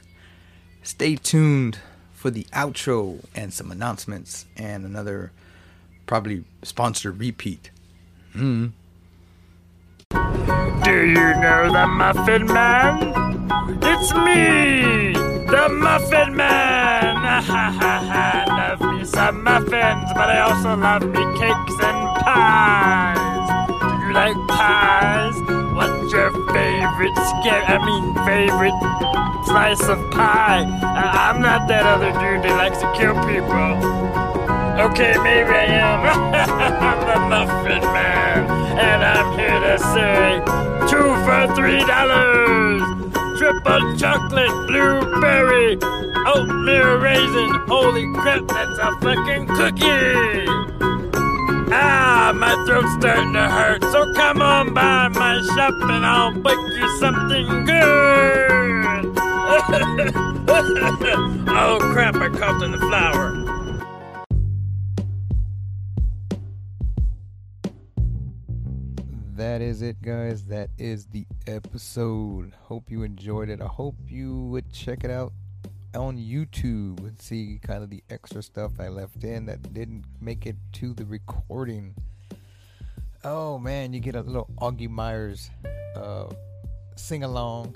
Stay 0.82 1.16
tuned 1.16 1.78
for 2.12 2.30
the 2.30 2.44
outro 2.52 3.24
and 3.34 3.52
some 3.52 3.70
announcements 3.70 4.46
and 4.56 4.86
another 4.86 5.32
probably 6.06 6.44
sponsored 6.62 7.18
repeat. 7.18 7.70
Hmm. 8.32 8.68
Do 10.84 11.06
you 11.06 11.34
know 11.40 11.70
the 11.72 11.86
Muffin 11.86 12.46
Man? 12.46 13.12
It's 13.82 14.12
me, 14.14 15.12
the 15.46 15.68
Muffin 15.70 16.34
Man! 16.36 17.16
Love 18.48 18.80
me 18.94 19.04
some 19.04 19.42
muffins, 19.44 20.10
but 20.14 20.28
I 20.30 20.40
also 20.40 20.76
love 20.76 21.02
me 21.02 21.22
cakes 21.38 21.76
and 21.82 22.00
pies. 22.22 23.68
Do 23.80 24.06
you 24.06 24.12
like 24.14 24.36
pies? 24.48 25.34
What's 25.74 26.12
your 26.12 26.30
favorite 26.52 27.16
scare? 27.16 27.64
I 27.66 27.78
mean, 27.84 28.14
favorite 28.24 28.78
slice 29.46 29.82
of 29.88 29.98
pie? 30.12 30.62
I- 30.82 31.30
I'm 31.30 31.40
not 31.42 31.68
that 31.68 31.84
other 31.86 32.12
dude 32.12 32.42
that 32.44 32.56
likes 32.56 32.78
to 32.78 32.88
kill 32.96 33.14
people. 33.26 33.74
Okay, 34.86 35.14
maybe 35.22 35.50
I 35.50 35.66
am. 35.82 36.00
I'm 36.86 37.00
the 37.06 37.18
Muffin 37.28 37.82
Man, 37.92 38.51
and 38.78 39.04
I'm 39.04 39.38
here 39.38 39.60
to 39.60 39.78
say 39.78 40.40
two 40.88 41.14
for 41.24 41.46
three 41.54 41.84
dollars. 41.84 42.82
Triple 43.38 43.96
chocolate, 43.96 44.50
blueberry, 44.68 45.76
oatmeal 46.26 46.96
raisin. 46.98 47.54
Holy 47.66 48.06
crap, 48.14 48.46
that's 48.46 48.78
a 48.78 48.92
fucking 49.00 49.46
cookie! 49.48 50.46
Ah, 51.74 52.32
my 52.36 52.54
throat's 52.66 52.92
starting 52.94 53.32
to 53.32 53.48
hurt, 53.48 53.82
so 53.84 54.12
come 54.14 54.42
on 54.42 54.74
by 54.74 55.08
my 55.08 55.40
shop 55.54 55.74
and 55.82 56.04
I'll 56.06 56.32
bake 56.32 56.52
you 56.52 56.98
something 57.00 57.64
good. 57.64 59.06
oh 61.48 61.78
crap, 61.92 62.14
I 62.16 62.28
coughed 62.28 62.62
in 62.62 62.72
the 62.72 62.78
flour. 62.78 63.51
That 69.42 69.60
is 69.60 69.82
it, 69.82 70.00
guys. 70.00 70.44
That 70.44 70.70
is 70.78 71.06
the 71.06 71.26
episode. 71.48 72.52
Hope 72.60 72.92
you 72.92 73.02
enjoyed 73.02 73.48
it. 73.48 73.60
I 73.60 73.66
hope 73.66 73.96
you 74.06 74.44
would 74.44 74.72
check 74.72 75.02
it 75.02 75.10
out 75.10 75.32
on 75.96 76.16
YouTube 76.16 77.00
and 77.00 77.20
see 77.20 77.58
kind 77.60 77.82
of 77.82 77.90
the 77.90 78.04
extra 78.08 78.40
stuff 78.40 78.78
I 78.78 78.86
left 78.86 79.24
in 79.24 79.46
that 79.46 79.74
didn't 79.74 80.04
make 80.20 80.46
it 80.46 80.54
to 80.74 80.94
the 80.94 81.04
recording. 81.04 81.96
Oh 83.24 83.58
man, 83.58 83.92
you 83.92 83.98
get 83.98 84.14
a 84.14 84.20
little 84.20 84.48
Augie 84.60 84.88
Myers 84.88 85.50
uh, 85.96 86.26
sing 86.94 87.24
along 87.24 87.74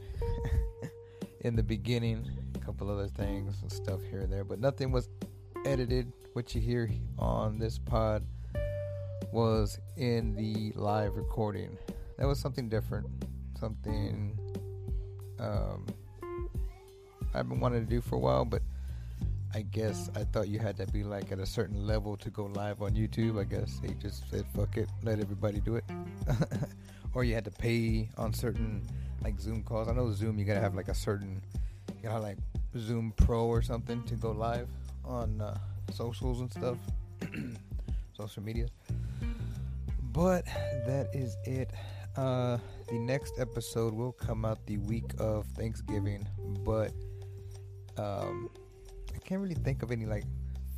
in 1.40 1.57
the 1.57 1.64
beginning, 1.64 2.31
a 2.55 2.61
couple 2.61 2.88
other 2.88 3.09
things 3.09 3.61
and 3.62 3.72
stuff 3.72 4.00
here 4.09 4.20
and 4.20 4.33
there, 4.33 4.44
but 4.44 4.61
nothing 4.61 4.92
was 4.92 5.09
edited. 5.64 6.12
What 6.35 6.55
you 6.55 6.61
hear 6.61 6.88
on 7.18 7.59
this 7.59 7.76
pod 7.76 8.24
was 9.37 9.79
in 9.99 10.35
the 10.35 10.72
live 10.81 11.14
recording. 11.14 11.77
That 12.16 12.27
was 12.27 12.40
something 12.40 12.70
different, 12.70 13.07
something 13.61 14.38
um, 15.38 15.85
I've 17.35 17.46
been 17.46 17.61
wanting 17.61 17.85
to 17.85 17.90
do 17.90 18.01
for 18.01 18.14
a 18.14 18.18
while, 18.18 18.46
but 18.46 18.62
I 19.53 19.61
guess 19.61 20.09
I 20.16 20.25
thought 20.25 20.49
you 20.49 20.59
had 20.59 20.79
to 20.79 20.87
be 20.87 21.05
like 21.05 21.33
at 21.33 21.38
a 21.38 21.44
certain 21.44 21.87
level 21.87 22.16
to 22.16 22.31
go 22.31 22.46
live 22.46 22.81
on 22.81 22.92
YouTube. 22.92 23.38
I 23.38 23.44
guess 23.44 23.79
they 23.81 23.92
just 24.01 24.25
said 24.31 24.46
fuck 24.55 24.79
it, 24.79 24.88
let 25.03 25.20
everybody 25.20 25.61
do 25.61 25.77
it, 25.77 25.85
or 27.12 27.22
you 27.22 27.35
had 27.35 27.44
to 27.44 27.51
pay 27.51 28.09
on 28.16 28.33
certain 28.33 28.88
like 29.22 29.38
Zoom 29.38 29.62
calls. 29.62 29.88
I 29.88 29.92
know 29.92 30.11
Zoom, 30.12 30.38
you 30.38 30.46
gotta 30.46 30.61
have 30.61 30.75
like 30.75 30.88
a 30.88 30.94
certain, 30.94 31.42
you 31.88 32.09
gotta 32.09 32.22
like 32.22 32.38
Zoom 32.79 33.12
Pro 33.18 33.44
or 33.44 33.61
something 33.61 34.03
to 34.05 34.14
go 34.14 34.31
live 34.31 34.70
on 35.05 35.42
uh, 35.42 35.59
socials 35.92 36.40
and 36.40 36.51
stuff, 36.51 36.79
social 38.16 38.42
media. 38.42 38.68
But 40.16 40.46
that 40.87 41.09
is 41.12 41.37
it. 41.44 41.70
Uh, 42.16 42.57
the 42.88 42.98
next 42.98 43.38
episode 43.38 43.92
will 43.92 44.12
come 44.12 44.46
out 44.46 44.64
the 44.64 44.79
week 44.79 45.12
of 45.18 45.44
Thanksgiving, 45.48 46.26
but 46.64 46.92
um, 47.98 48.48
I 49.14 49.18
can't 49.18 49.42
really 49.42 49.57
think 49.57 49.83
of 49.83 49.92
any 49.92 50.07
like 50.07 50.24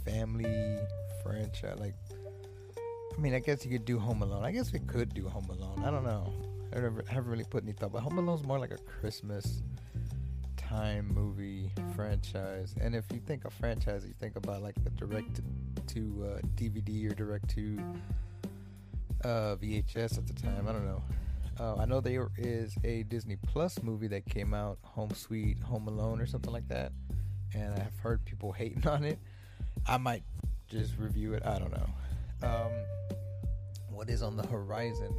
family 0.04 0.78
franchise. 1.22 1.78
Like, 1.78 1.94
I 3.16 3.20
mean, 3.20 3.32
I 3.32 3.38
guess 3.38 3.64
you 3.64 3.70
could 3.70 3.84
do 3.84 4.00
Home 4.00 4.22
Alone. 4.22 4.44
I 4.44 4.50
guess 4.50 4.72
we 4.72 4.80
could 4.80 5.14
do 5.14 5.28
Home 5.28 5.46
Alone. 5.48 5.84
I 5.84 5.92
don't 5.92 6.04
know. 6.04 6.32
I 6.72 6.80
never 6.80 7.04
haven't 7.08 7.30
really 7.30 7.44
put 7.44 7.62
any 7.62 7.74
thought, 7.74 7.92
but 7.92 8.00
Home 8.02 8.18
Alone's 8.18 8.42
more 8.42 8.58
like 8.58 8.72
a 8.72 8.78
Christmas 8.78 9.62
time 10.56 11.14
movie 11.14 11.70
franchise. 11.94 12.74
And 12.80 12.92
if 12.92 13.04
you 13.12 13.20
think 13.20 13.44
of 13.44 13.52
franchise, 13.52 14.04
you 14.04 14.14
think 14.18 14.34
about 14.34 14.62
like 14.62 14.82
the 14.82 14.90
direct 14.90 15.42
to 15.86 16.26
uh, 16.26 16.40
DVD 16.56 17.08
or 17.08 17.14
direct 17.14 17.48
to 17.50 17.78
uh, 19.24 19.56
VHS 19.56 20.18
at 20.18 20.26
the 20.26 20.34
time. 20.34 20.66
I 20.68 20.72
don't 20.72 20.86
know. 20.86 21.02
Uh, 21.60 21.76
I 21.76 21.86
know 21.86 22.00
there 22.00 22.28
is 22.36 22.76
a 22.84 23.02
Disney 23.04 23.36
Plus 23.36 23.82
movie 23.82 24.06
that 24.08 24.26
came 24.26 24.54
out, 24.54 24.78
Home 24.82 25.10
Sweet 25.10 25.58
Home 25.60 25.88
Alone 25.88 26.20
or 26.20 26.26
something 26.26 26.52
like 26.52 26.68
that, 26.68 26.92
and 27.54 27.74
I've 27.74 27.98
heard 27.98 28.24
people 28.24 28.52
hating 28.52 28.86
on 28.86 29.04
it. 29.04 29.18
I 29.86 29.96
might 29.96 30.22
just 30.68 30.96
review 30.98 31.34
it. 31.34 31.42
I 31.44 31.58
don't 31.58 31.72
know. 31.72 32.48
Um, 32.48 32.72
what 33.90 34.08
is 34.08 34.22
on 34.22 34.36
the 34.36 34.46
horizon? 34.46 35.12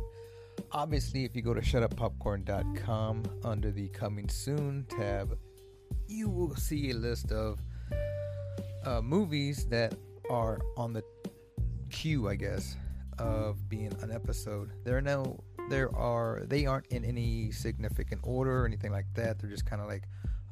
Obviously, 0.72 1.26
if 1.26 1.36
you 1.36 1.42
go 1.42 1.54
to 1.54 1.62
shutuppopcorn.com 1.62 3.24
under 3.44 3.72
the 3.72 3.90
coming 3.90 4.30
soon 4.30 4.86
tab, 4.90 5.38
you 6.08 6.30
will 6.30 6.56
see 6.56 6.92
a 6.92 6.94
list 6.94 7.32
of 7.32 7.60
uh, 8.86 9.02
movies 9.02 9.66
that 9.66 9.94
are 10.30 10.60
on 10.78 10.94
the 10.94 11.04
queue, 11.90 12.30
I 12.30 12.36
guess, 12.36 12.78
of 13.20 13.70
being 13.70 13.94
an 14.02 14.12
episode. 14.12 14.72
There 14.84 14.98
are 14.98 15.02
no, 15.02 15.44
there 15.70 15.94
are, 15.96 16.42
they 16.46 16.66
aren't 16.66 16.88
in 16.88 17.06
any 17.06 17.52
significant 17.52 18.22
order 18.24 18.64
or 18.64 18.66
anything 18.66 18.92
like 18.92 19.06
that. 19.16 19.40
They're 19.40 19.50
just 19.50 19.66
kind 19.66 19.82
of 19.82 19.88
like 19.88 20.04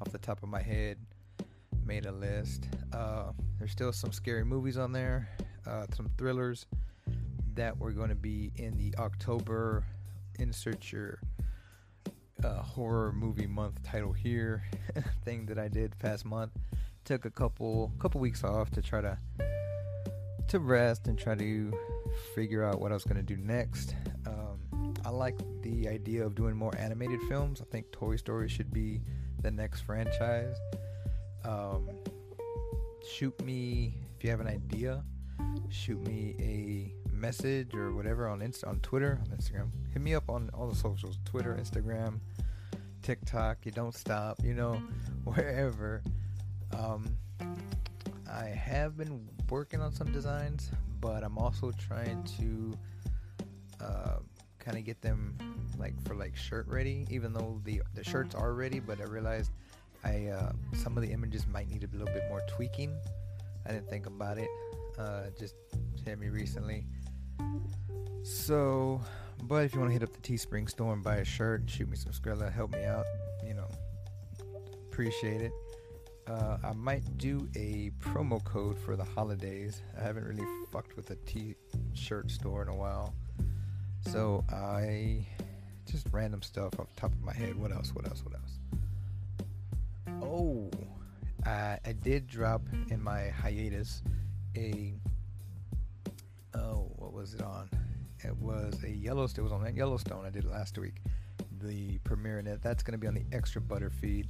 off 0.02 0.12
the 0.12 0.18
top 0.18 0.44
of 0.44 0.50
my 0.50 0.62
head, 0.62 0.98
made 1.86 2.06
a 2.06 2.12
list. 2.12 2.68
Uh, 2.94 3.32
there's 3.58 3.72
still 3.72 3.94
some 3.94 4.12
scary 4.12 4.46
movies 4.46 4.78
on 4.78 4.92
there, 4.92 5.30
uh, 5.66 5.86
some 5.96 6.10
thrillers 6.18 6.66
that 7.56 7.78
were 7.78 7.92
going 7.92 8.10
to 8.10 8.16
be 8.16 8.52
in 8.58 8.78
the 8.78 8.94
October 9.00 9.84
insert 10.40 10.92
your 10.92 11.20
uh, 12.44 12.62
horror 12.62 13.12
movie 13.12 13.48
month 13.48 13.82
title 13.84 14.14
here 14.14 14.64
thing 15.26 15.46
that 15.48 15.58
I 15.58 15.68
did 15.68 15.98
past 16.00 16.26
month. 16.26 16.52
Took 17.06 17.26
a 17.26 17.32
couple 17.32 17.92
couple 18.00 18.22
weeks 18.22 18.44
off 18.44 18.70
to 18.72 18.82
try 18.82 19.02
to 19.02 19.18
to 20.48 20.60
rest 20.60 21.08
and 21.08 21.18
try 21.18 21.36
to 21.36 21.74
figure 22.36 22.64
out 22.64 22.80
what 22.80 22.92
I 22.92 22.94
was 22.94 23.04
gonna 23.04 23.24
do 23.24 23.38
next. 23.38 23.96
Um, 24.26 24.94
I 25.06 25.10
like 25.10 25.38
the 25.62 25.88
idea 25.88 26.26
of 26.26 26.36
doing 26.36 26.56
more 26.56 26.76
animated 26.78 27.22
films. 27.24 27.62
I 27.62 27.66
think 27.66 27.92
Toy 27.92 28.16
Story 28.16 28.50
should 28.50 28.72
be 28.72 29.02
the 29.42 29.52
next 29.52 29.82
franchise. 29.82 30.58
Um, 31.46 31.90
shoot 33.08 33.40
me 33.44 33.96
if 34.18 34.24
you 34.24 34.30
have 34.30 34.40
an 34.40 34.48
idea. 34.48 35.04
Shoot 35.70 36.06
me 36.08 36.36
a 36.40 37.12
message 37.14 37.74
or 37.74 37.94
whatever 37.94 38.28
on 38.28 38.40
Insta 38.40 38.68
on 38.68 38.80
Twitter 38.80 39.20
on 39.22 39.38
Instagram. 39.38 39.70
Hit 39.92 40.02
me 40.02 40.14
up 40.14 40.30
on 40.30 40.50
all 40.54 40.68
the 40.68 40.76
socials: 40.76 41.20
Twitter, 41.26 41.58
Instagram, 41.60 42.20
TikTok. 43.02 43.66
You 43.66 43.72
don't 43.72 43.96
stop. 43.96 44.40
You 44.44 44.54
know, 44.54 44.82
wherever. 45.24 46.04
Um, 46.78 47.18
I 48.30 48.46
have 48.46 48.98
been 48.98 49.28
working 49.50 49.82
on 49.82 49.94
some 49.94 50.12
designs, 50.12 50.72
but 51.00 51.24
I'm 51.24 51.38
also 51.38 51.72
trying 51.72 52.24
to 52.40 52.74
uh, 53.84 54.18
kind 54.60 54.78
of 54.78 54.84
get 54.84 55.02
them 55.02 55.38
like 55.78 55.94
for 56.06 56.16
like 56.16 56.36
shirt 56.36 56.68
ready. 56.68 57.06
Even 57.10 57.34
though 57.34 57.62
the 57.64 57.82
the 57.94 58.04
shirts 58.04 58.36
are 58.36 58.54
ready, 58.54 58.80
but 58.80 59.00
I 59.00 59.04
realized 59.04 59.52
I 60.04 60.28
uh, 60.28 60.52
some 60.74 60.98
of 60.98 61.04
the 61.04 61.12
images 61.12 61.46
might 61.48 61.70
need 61.70 61.84
a 61.84 61.98
little 61.98 62.14
bit 62.14 62.24
more 62.30 62.42
tweaking. 62.50 62.96
I 63.66 63.72
didn't 63.72 63.90
think 63.90 64.06
about 64.06 64.38
it. 64.38 64.50
Uh, 64.98 65.24
just 65.40 65.56
hit 66.06 66.20
me 66.20 66.30
recently. 66.30 66.86
So, 68.24 69.02
but 69.44 69.66
if 69.66 69.74
you 69.74 69.80
want 69.80 69.92
to 69.92 69.94
hit 69.94 70.04
up 70.04 70.14
the 70.14 70.22
Teespring 70.22 70.70
store 70.70 70.94
and 70.94 71.04
buy 71.04 71.18
a 71.18 71.26
shirt 71.26 71.62
and 71.62 71.70
shoot 71.70 71.90
me 71.90 71.96
some 71.96 72.12
Skrilla, 72.12 72.52
help 72.52 72.72
me 72.72 72.84
out. 72.84 73.06
You 73.46 73.54
know, 73.54 73.68
appreciate 74.90 75.42
it. 75.42 75.52
Uh, 76.30 76.58
I 76.64 76.74
might 76.74 77.18
do 77.18 77.48
a 77.56 77.92
promo 78.02 78.44
code 78.44 78.78
for 78.78 78.96
the 78.96 79.04
holidays. 79.04 79.82
I 79.98 80.04
haven't 80.04 80.26
really 80.26 80.44
fucked 80.72 80.98
with 80.98 81.10
a 81.12 81.16
t-shirt 81.16 82.30
store 82.30 82.62
in 82.62 82.68
a 82.68 82.76
while, 82.76 83.14
so 84.02 84.44
I 84.52 85.26
just 85.90 86.08
random 86.12 86.42
stuff 86.42 86.78
off 86.80 86.94
the 86.94 87.02
top 87.02 87.14
of 87.14 87.22
my 87.22 87.34
head. 87.34 87.56
What 87.56 87.72
else? 87.72 87.96
What 87.96 88.08
else? 88.08 88.24
What 88.26 88.36
else? 88.36 88.60
Oh, 90.22 90.70
I, 91.46 91.80
I 91.86 91.94
did 91.94 92.28
drop 92.28 92.62
in 92.90 93.02
my 93.02 93.30
hiatus 93.30 94.04
a 94.58 94.94
oh, 96.56 96.92
what 96.98 97.14
was 97.14 97.34
it 97.34 97.42
on? 97.42 97.70
It 98.24 98.36
was 98.38 98.84
a 98.84 98.90
Yellowstone. 98.90 99.44
It 99.44 99.50
was 99.50 99.54
on 99.54 99.64
that 99.64 99.76
Yellowstone. 99.76 100.26
I 100.26 100.30
did 100.30 100.44
it 100.44 100.52
last 100.52 100.78
week. 100.78 101.02
The 101.62 102.00
premiere 102.00 102.40
it. 102.40 102.62
That's 102.62 102.84
going 102.84 102.94
to 102.94 102.98
be 102.98 103.08
on 103.08 103.14
the 103.14 103.26
extra 103.32 103.62
butter 103.62 103.90
feed, 103.90 104.28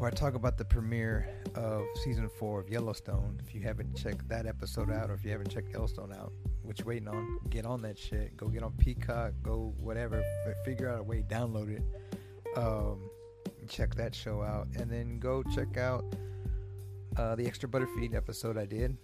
where 0.00 0.10
I 0.10 0.14
talk 0.14 0.34
about 0.34 0.56
the 0.56 0.64
premiere 0.64 1.28
of 1.54 1.84
season 2.02 2.26
four 2.38 2.58
of 2.58 2.70
Yellowstone. 2.70 3.38
If 3.46 3.54
you 3.54 3.60
haven't 3.60 3.94
checked 3.94 4.26
that 4.30 4.46
episode 4.46 4.90
out, 4.90 5.10
or 5.10 5.12
if 5.12 5.26
you 5.26 5.30
haven't 5.30 5.50
checked 5.50 5.70
Yellowstone 5.72 6.10
out, 6.14 6.32
what 6.62 6.78
you 6.78 6.86
waiting 6.86 7.06
on? 7.06 7.38
Get 7.50 7.66
on 7.66 7.82
that 7.82 7.98
shit. 7.98 8.34
Go 8.34 8.48
get 8.48 8.62
on 8.62 8.72
Peacock. 8.78 9.34
Go 9.42 9.74
whatever. 9.78 10.24
Figure 10.64 10.88
out 10.88 11.00
a 11.00 11.02
way. 11.02 11.18
To 11.18 11.34
download 11.34 11.76
it. 11.76 11.82
Um, 12.56 13.10
check 13.68 13.94
that 13.96 14.14
show 14.14 14.40
out, 14.40 14.68
and 14.74 14.90
then 14.90 15.18
go 15.18 15.42
check 15.54 15.76
out 15.76 16.02
uh, 17.18 17.34
the 17.34 17.46
extra 17.46 17.68
butter 17.68 17.88
feed 17.94 18.14
episode 18.14 18.56
I 18.56 18.64
did. 18.64 18.96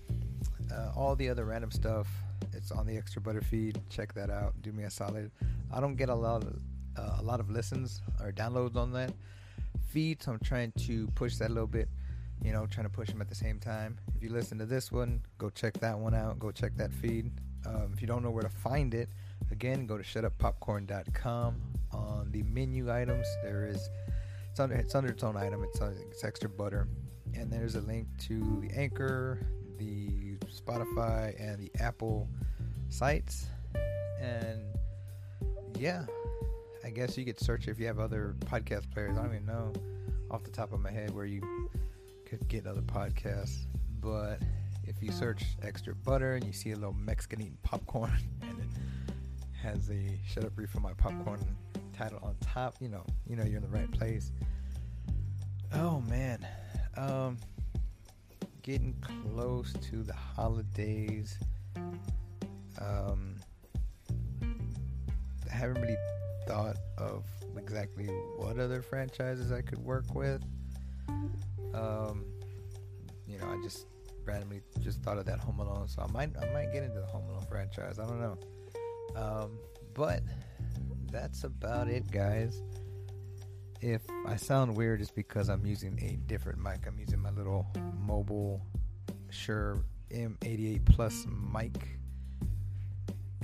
Uh, 0.73 0.93
all 0.97 1.15
the 1.15 1.29
other 1.29 1.45
random 1.45 1.71
stuff, 1.71 2.09
it's 2.55 2.71
on 2.71 2.87
the 2.87 2.97
extra 2.97 3.21
butter 3.21 3.43
feed. 3.43 3.79
Check 3.91 4.15
that 4.15 4.31
out. 4.31 4.55
Do 4.63 4.73
me 4.73 4.85
a 4.85 4.91
solid. 4.91 5.31
I 5.71 5.79
don't 5.79 5.97
get 5.97 6.09
a 6.09 6.15
lot 6.15 6.43
of 6.43 6.59
uh, 6.97 7.17
a 7.19 7.23
lot 7.23 7.39
of 7.39 7.51
listens 7.51 8.01
or 8.23 8.33
downloads 8.33 8.77
on 8.77 8.93
that 8.95 9.13
feed, 9.89 10.23
so 10.23 10.33
I'm 10.33 10.41
trying 10.41 10.73
to 10.87 11.07
push 11.15 11.37
that 11.37 11.49
a 11.49 11.53
little 11.53 11.67
bit. 11.67 11.89
You 12.43 12.53
know, 12.53 12.67
trying 12.67 12.87
to 12.87 12.93
push 12.93 13.09
them 13.09 13.21
at 13.23 13.29
the 13.29 13.35
same 13.35 13.59
time. 13.59 13.99
If 14.15 14.23
you 14.23 14.29
listen 14.29 14.59
to 14.59 14.67
this 14.67 14.93
one, 14.93 15.23
go 15.39 15.49
check 15.49 15.75
that 15.81 15.99
one 15.99 16.15
out. 16.15 16.39
Go 16.39 16.51
check 16.51 16.77
that 16.77 16.93
feed. 16.93 17.31
Um, 17.65 17.91
if 17.95 18.01
you 18.01 18.07
don't 18.07 18.23
know 18.23 18.31
where 18.31 18.43
to 18.43 18.49
find 18.49 18.95
it, 18.95 19.09
again, 19.51 19.87
go 19.87 19.97
to 19.97 20.05
shutuppopcorn.com. 20.05 21.63
On 21.93 22.31
the 22.31 22.43
menu 22.43 22.93
items, 22.93 23.27
there 23.43 23.67
is 23.67 23.89
it's 24.51 24.61
under 24.61 24.75
it's 24.75 24.95
under 24.95 25.11
its 25.11 25.23
own 25.23 25.37
item. 25.37 25.63
It's, 25.65 25.81
it's 25.81 26.25
extra 26.25 26.49
butter, 26.49 26.89
and 27.35 27.51
there's 27.51 27.75
a 27.75 27.81
link 27.81 28.07
to 28.21 28.59
the 28.61 28.71
Anchor, 28.77 29.41
the 29.79 30.37
Spotify 30.47 31.35
and 31.41 31.59
the 31.59 31.71
Apple 31.81 32.29
sites. 32.89 33.47
And 34.21 34.63
yeah, 35.79 36.07
I 36.87 36.91
guess 36.91 37.19
you 37.19 37.25
could 37.25 37.41
search 37.41 37.67
if 37.67 37.81
you 37.81 37.87
have 37.89 37.99
other 37.99 38.37
podcast 38.45 38.89
players. 38.93 39.19
I 39.19 39.23
don't 39.23 39.35
even 39.35 39.45
know 39.45 39.73
off 40.31 40.45
the 40.45 40.53
top 40.53 40.73
of 40.73 40.79
my 40.79 40.93
head 40.93 41.13
where 41.13 41.25
you 41.25 41.43
could 42.25 42.47
get 42.47 42.65
other 42.65 42.81
podcasts. 42.81 43.67
But 44.01 44.41
if 44.85 45.03
you 45.03 45.11
search 45.11 45.43
extra 45.63 45.97
butter 45.97 46.37
and 46.37 46.45
you 46.45 46.53
see 46.53 46.71
a 46.71 46.77
little 46.77 46.93
Mexican 46.93 47.41
eating 47.41 47.59
popcorn 47.65 48.17
and 48.43 48.61
it 48.61 48.69
has 49.61 49.89
the 49.89 50.11
shut 50.25 50.45
up 50.45 50.53
reef 50.55 50.71
for 50.71 50.79
my 50.79 50.93
popcorn 50.93 51.45
title 51.93 52.21
on 52.23 52.37
top, 52.41 52.77
you 52.79 52.89
know, 52.89 53.05
you 53.27 53.35
know 53.35 53.43
you're 53.43 53.57
in 53.57 53.63
the 53.63 53.69
right 53.69 53.91
place. 53.91 54.31
Oh 55.75 56.01
man. 56.03 56.47
Um 56.97 57.37
getting 58.63 58.95
close 59.01 59.73
to 59.91 60.05
the 60.05 60.15
holidays. 60.15 61.37
Um, 62.81 63.37
I 65.51 65.55
haven't 65.55 65.83
really 65.83 65.97
thought 66.47 66.77
of 66.99 67.25
exactly 67.57 68.07
what 68.37 68.59
other 68.59 68.83
franchises 68.83 69.53
I 69.53 69.61
could 69.61 69.79
work 69.79 70.15
with. 70.15 70.43
Um, 71.75 72.25
you 73.27 73.39
know, 73.39 73.47
I 73.47 73.61
just 73.63 73.87
randomly 74.25 74.61
just 74.81 75.03
thought 75.03 75.19
of 75.19 75.27
that 75.27 75.39
Home 75.41 75.61
Alone, 75.61 75.89
so 75.89 76.03
I 76.03 76.11
might 76.13 76.31
I 76.41 76.53
might 76.53 76.73
get 76.73 76.83
into 76.83 77.01
the 77.01 77.07
Home 77.07 77.29
Alone 77.29 77.45
franchise. 77.49 77.99
I 77.99 78.07
don't 78.07 78.21
know. 78.21 78.39
Um, 79.15 79.59
but 79.95 80.23
that's 81.11 81.45
about 81.45 81.89
it, 81.89 82.11
guys. 82.11 82.63
If 83.81 84.03
I 84.27 84.37
sound 84.37 84.77
weird, 84.77 85.01
it's 85.01 85.11
because 85.11 85.49
I'm 85.49 85.67
using 85.67 85.99
a 86.03 86.17
different 86.29 86.59
mic. 86.59 86.87
I'm 86.87 86.99
using 86.99 87.21
my 87.21 87.31
little 87.31 87.67
mobile 87.99 88.63
Shure 89.31 89.83
M88 90.11 90.85
Plus 90.87 91.27
mic, 91.53 91.99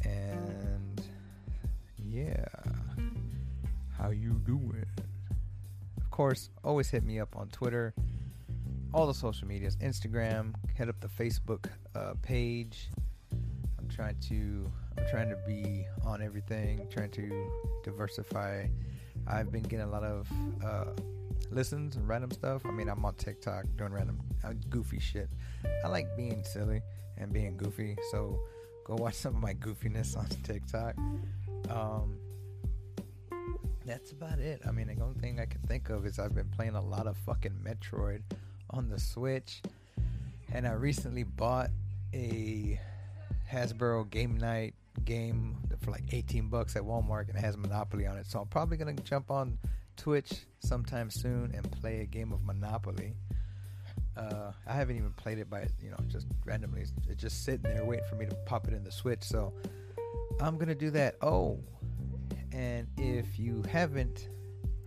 and 0.05 1.03
yeah, 1.99 2.45
how 4.03 4.11
you 4.11 4.33
doing? 4.45 4.85
Of 5.97 6.11
course, 6.11 6.51
always 6.65 6.91
hit 6.91 7.05
me 7.05 7.21
up 7.21 7.37
on 7.37 7.49
Twitter, 7.51 7.95
all 8.93 9.07
the 9.07 9.15
social 9.15 9.47
medias, 9.47 9.77
Instagram. 9.77 10.55
Head 10.75 10.89
up 10.89 11.01
the 11.01 11.07
Facebook 11.07 11.67
uh, 11.95 12.15
page. 12.21 12.89
I'm 13.79 13.89
trying 13.89 14.17
to 14.29 14.71
I'm 14.99 15.07
trying 15.09 15.29
to 15.29 15.37
be 15.47 15.87
on 16.05 16.21
everything, 16.21 16.89
trying 16.91 17.11
to 17.13 17.49
diversify. 17.85 18.67
I've 19.29 19.53
been 19.53 19.63
getting 19.63 19.87
a 19.87 19.91
lot 19.91 20.03
of 20.03 20.29
uh, 20.65 20.87
listens 21.53 21.95
and 21.95 22.09
random 22.09 22.33
stuff. 22.33 22.67
I 22.67 22.73
mean, 22.73 22.89
I'm 22.89 23.05
on 23.05 23.15
TikTok 23.15 23.67
doing 23.77 23.93
random 23.93 24.21
uh, 24.43 24.55
goofy 24.69 24.99
shit. 24.99 25.31
I 25.85 25.89
like 25.89 26.17
being 26.17 26.43
silly 26.43 26.81
and 27.19 27.33
being 27.33 27.57
goofy, 27.57 27.97
so 28.11 28.41
go 28.85 28.97
watch 28.97 29.15
some 29.25 29.37
of 29.37 29.41
my 29.41 29.55
goofiness 29.55 30.17
on 30.17 30.27
TikTok. 30.43 30.97
Um, 31.71 32.17
that's 33.87 34.13
about 34.13 34.39
it. 34.39 34.61
I 34.67 34.71
mean, 34.71 34.87
the 34.87 35.03
only 35.03 35.19
thing 35.21 35.41
I 35.41 35.47
can 35.47 35.61
think 35.63 35.91
of 35.91 36.07
is 36.07 36.19
I've 36.19 36.35
been 36.35 36.49
playing 36.49 36.75
a 36.75 36.81
lot 36.81 37.07
of 37.07 37.17
fucking 37.19 37.61
Metroid 37.65 38.23
on 38.71 38.89
the 38.89 38.99
Switch, 38.99 39.63
and 40.53 40.67
I 40.67 40.73
recently 40.73 41.25
bought 41.25 41.71
a 42.15 42.81
Hasbro 43.51 44.09
Game 44.11 44.37
Night 44.37 44.75
game 45.05 45.57
for 45.81 45.91
like 45.91 46.05
18 46.13 46.49
bucks 46.49 46.77
at 46.77 46.83
Walmart, 46.83 47.29
and 47.29 47.37
it 47.37 47.41
has 47.41 47.57
Monopoly 47.57 48.07
on 48.07 48.17
it. 48.19 48.27
So 48.27 48.41
I'm 48.41 48.47
probably 48.49 48.77
gonna 48.77 48.95
jump 48.95 49.31
on 49.31 49.59
Twitch 49.97 50.33
sometime 50.61 51.11
soon 51.11 51.53
and 51.55 51.71
play 51.71 52.01
a 52.01 52.07
game 52.07 52.33
of 52.33 52.43
Monopoly. 52.43 53.15
Uh, 54.17 54.53
I 54.67 54.75
haven't 54.75 54.97
even 54.97 55.13
played 55.13 55.39
it 55.39 55.49
by 55.49 55.67
you 55.83 55.91
know 55.91 55.99
just 56.09 56.27
randomly. 56.45 56.85
It's 57.09 57.21
just 57.21 57.45
sitting 57.45 57.63
there 57.63 57.85
waiting 57.85 58.05
for 58.09 58.17
me 58.17 58.27
to 58.27 58.35
pop 58.47 58.69
it 58.69 58.75
in 58.75 58.85
the 58.85 58.93
Switch. 58.93 59.23
So 59.23 59.53
I'm 60.41 60.59
gonna 60.59 60.75
do 60.75 60.91
that. 60.91 61.17
Oh, 61.23 61.59
and 62.53 62.87
if 62.99 63.39
you 63.39 63.63
haven't 63.71 64.29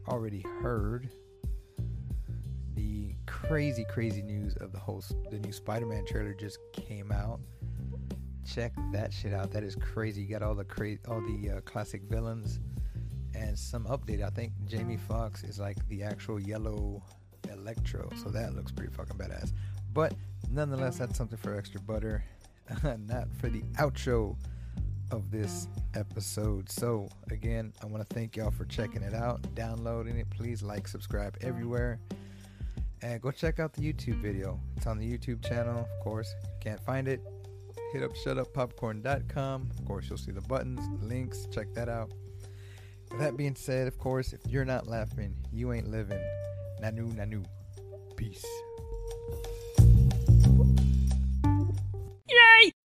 already 0.07 0.43
heard 0.61 1.09
the 2.75 3.15
crazy, 3.25 3.85
crazy 3.89 4.21
news 4.21 4.55
of 4.57 4.71
the 4.71 4.77
whole 4.79 5.03
the 5.31 5.39
new 5.39 5.51
Spider-Man 5.51 6.05
trailer 6.05 6.33
just 6.33 6.59
came 6.73 7.11
out. 7.11 7.39
Check 8.45 8.73
that 8.91 9.11
shit 9.11 9.33
out. 9.33 9.51
That 9.51 9.63
is 9.63 9.75
crazy. 9.75 10.21
You 10.21 10.27
got 10.27 10.43
all 10.43 10.53
the 10.53 10.63
crazy, 10.63 10.99
all 11.07 11.21
the 11.21 11.57
uh, 11.57 11.61
classic 11.61 12.03
villains, 12.03 12.59
and 13.33 13.57
some 13.57 13.85
update. 13.85 14.23
I 14.23 14.29
think 14.29 14.53
Jamie 14.65 14.97
Foxx 14.97 15.43
is 15.43 15.59
like 15.59 15.77
the 15.87 16.03
actual 16.03 16.39
yellow 16.39 17.01
Electro, 17.51 18.09
so 18.21 18.29
that 18.29 18.55
looks 18.55 18.71
pretty 18.71 18.91
fucking 18.93 19.17
badass. 19.17 19.51
But 19.93 20.13
nonetheless, 20.51 20.97
that's 20.97 21.17
something 21.17 21.37
for 21.37 21.57
extra 21.57 21.79
butter, 21.81 22.23
not 23.07 23.27
for 23.39 23.49
the 23.49 23.61
outro 23.79 24.35
of 25.11 25.31
this 25.31 25.67
episode. 25.95 26.69
So, 26.69 27.07
again, 27.31 27.73
I 27.81 27.85
want 27.85 28.07
to 28.07 28.13
thank 28.13 28.35
y'all 28.35 28.51
for 28.51 28.65
checking 28.65 29.01
it 29.01 29.13
out, 29.13 29.41
downloading 29.55 30.17
it. 30.17 30.29
Please 30.29 30.61
like, 30.61 30.87
subscribe 30.87 31.37
everywhere, 31.41 31.99
and 33.01 33.21
go 33.21 33.31
check 33.31 33.59
out 33.59 33.73
the 33.73 33.81
YouTube 33.81 34.21
video. 34.21 34.59
It's 34.77 34.87
on 34.87 34.97
the 34.97 35.05
YouTube 35.09 35.47
channel, 35.47 35.79
of 35.79 36.03
course. 36.03 36.33
Can't 36.61 36.79
find 36.85 37.07
it? 37.07 37.21
Hit 37.93 38.03
up 38.03 38.11
shutuppopcorn.com. 38.15 39.69
Of 39.77 39.85
course, 39.85 40.09
you'll 40.09 40.17
see 40.17 40.31
the 40.31 40.41
buttons, 40.41 40.81
the 40.99 41.05
links. 41.05 41.47
Check 41.51 41.73
that 41.75 41.89
out. 41.89 42.11
With 43.11 43.19
that 43.19 43.37
being 43.37 43.55
said, 43.55 43.87
of 43.87 43.97
course, 43.97 44.33
if 44.33 44.41
you're 44.47 44.65
not 44.65 44.87
laughing, 44.87 45.35
you 45.51 45.71
ain't 45.71 45.89
living. 45.89 46.21
Nanu, 46.81 47.13
nanu. 47.15 47.45
Peace. 48.17 48.45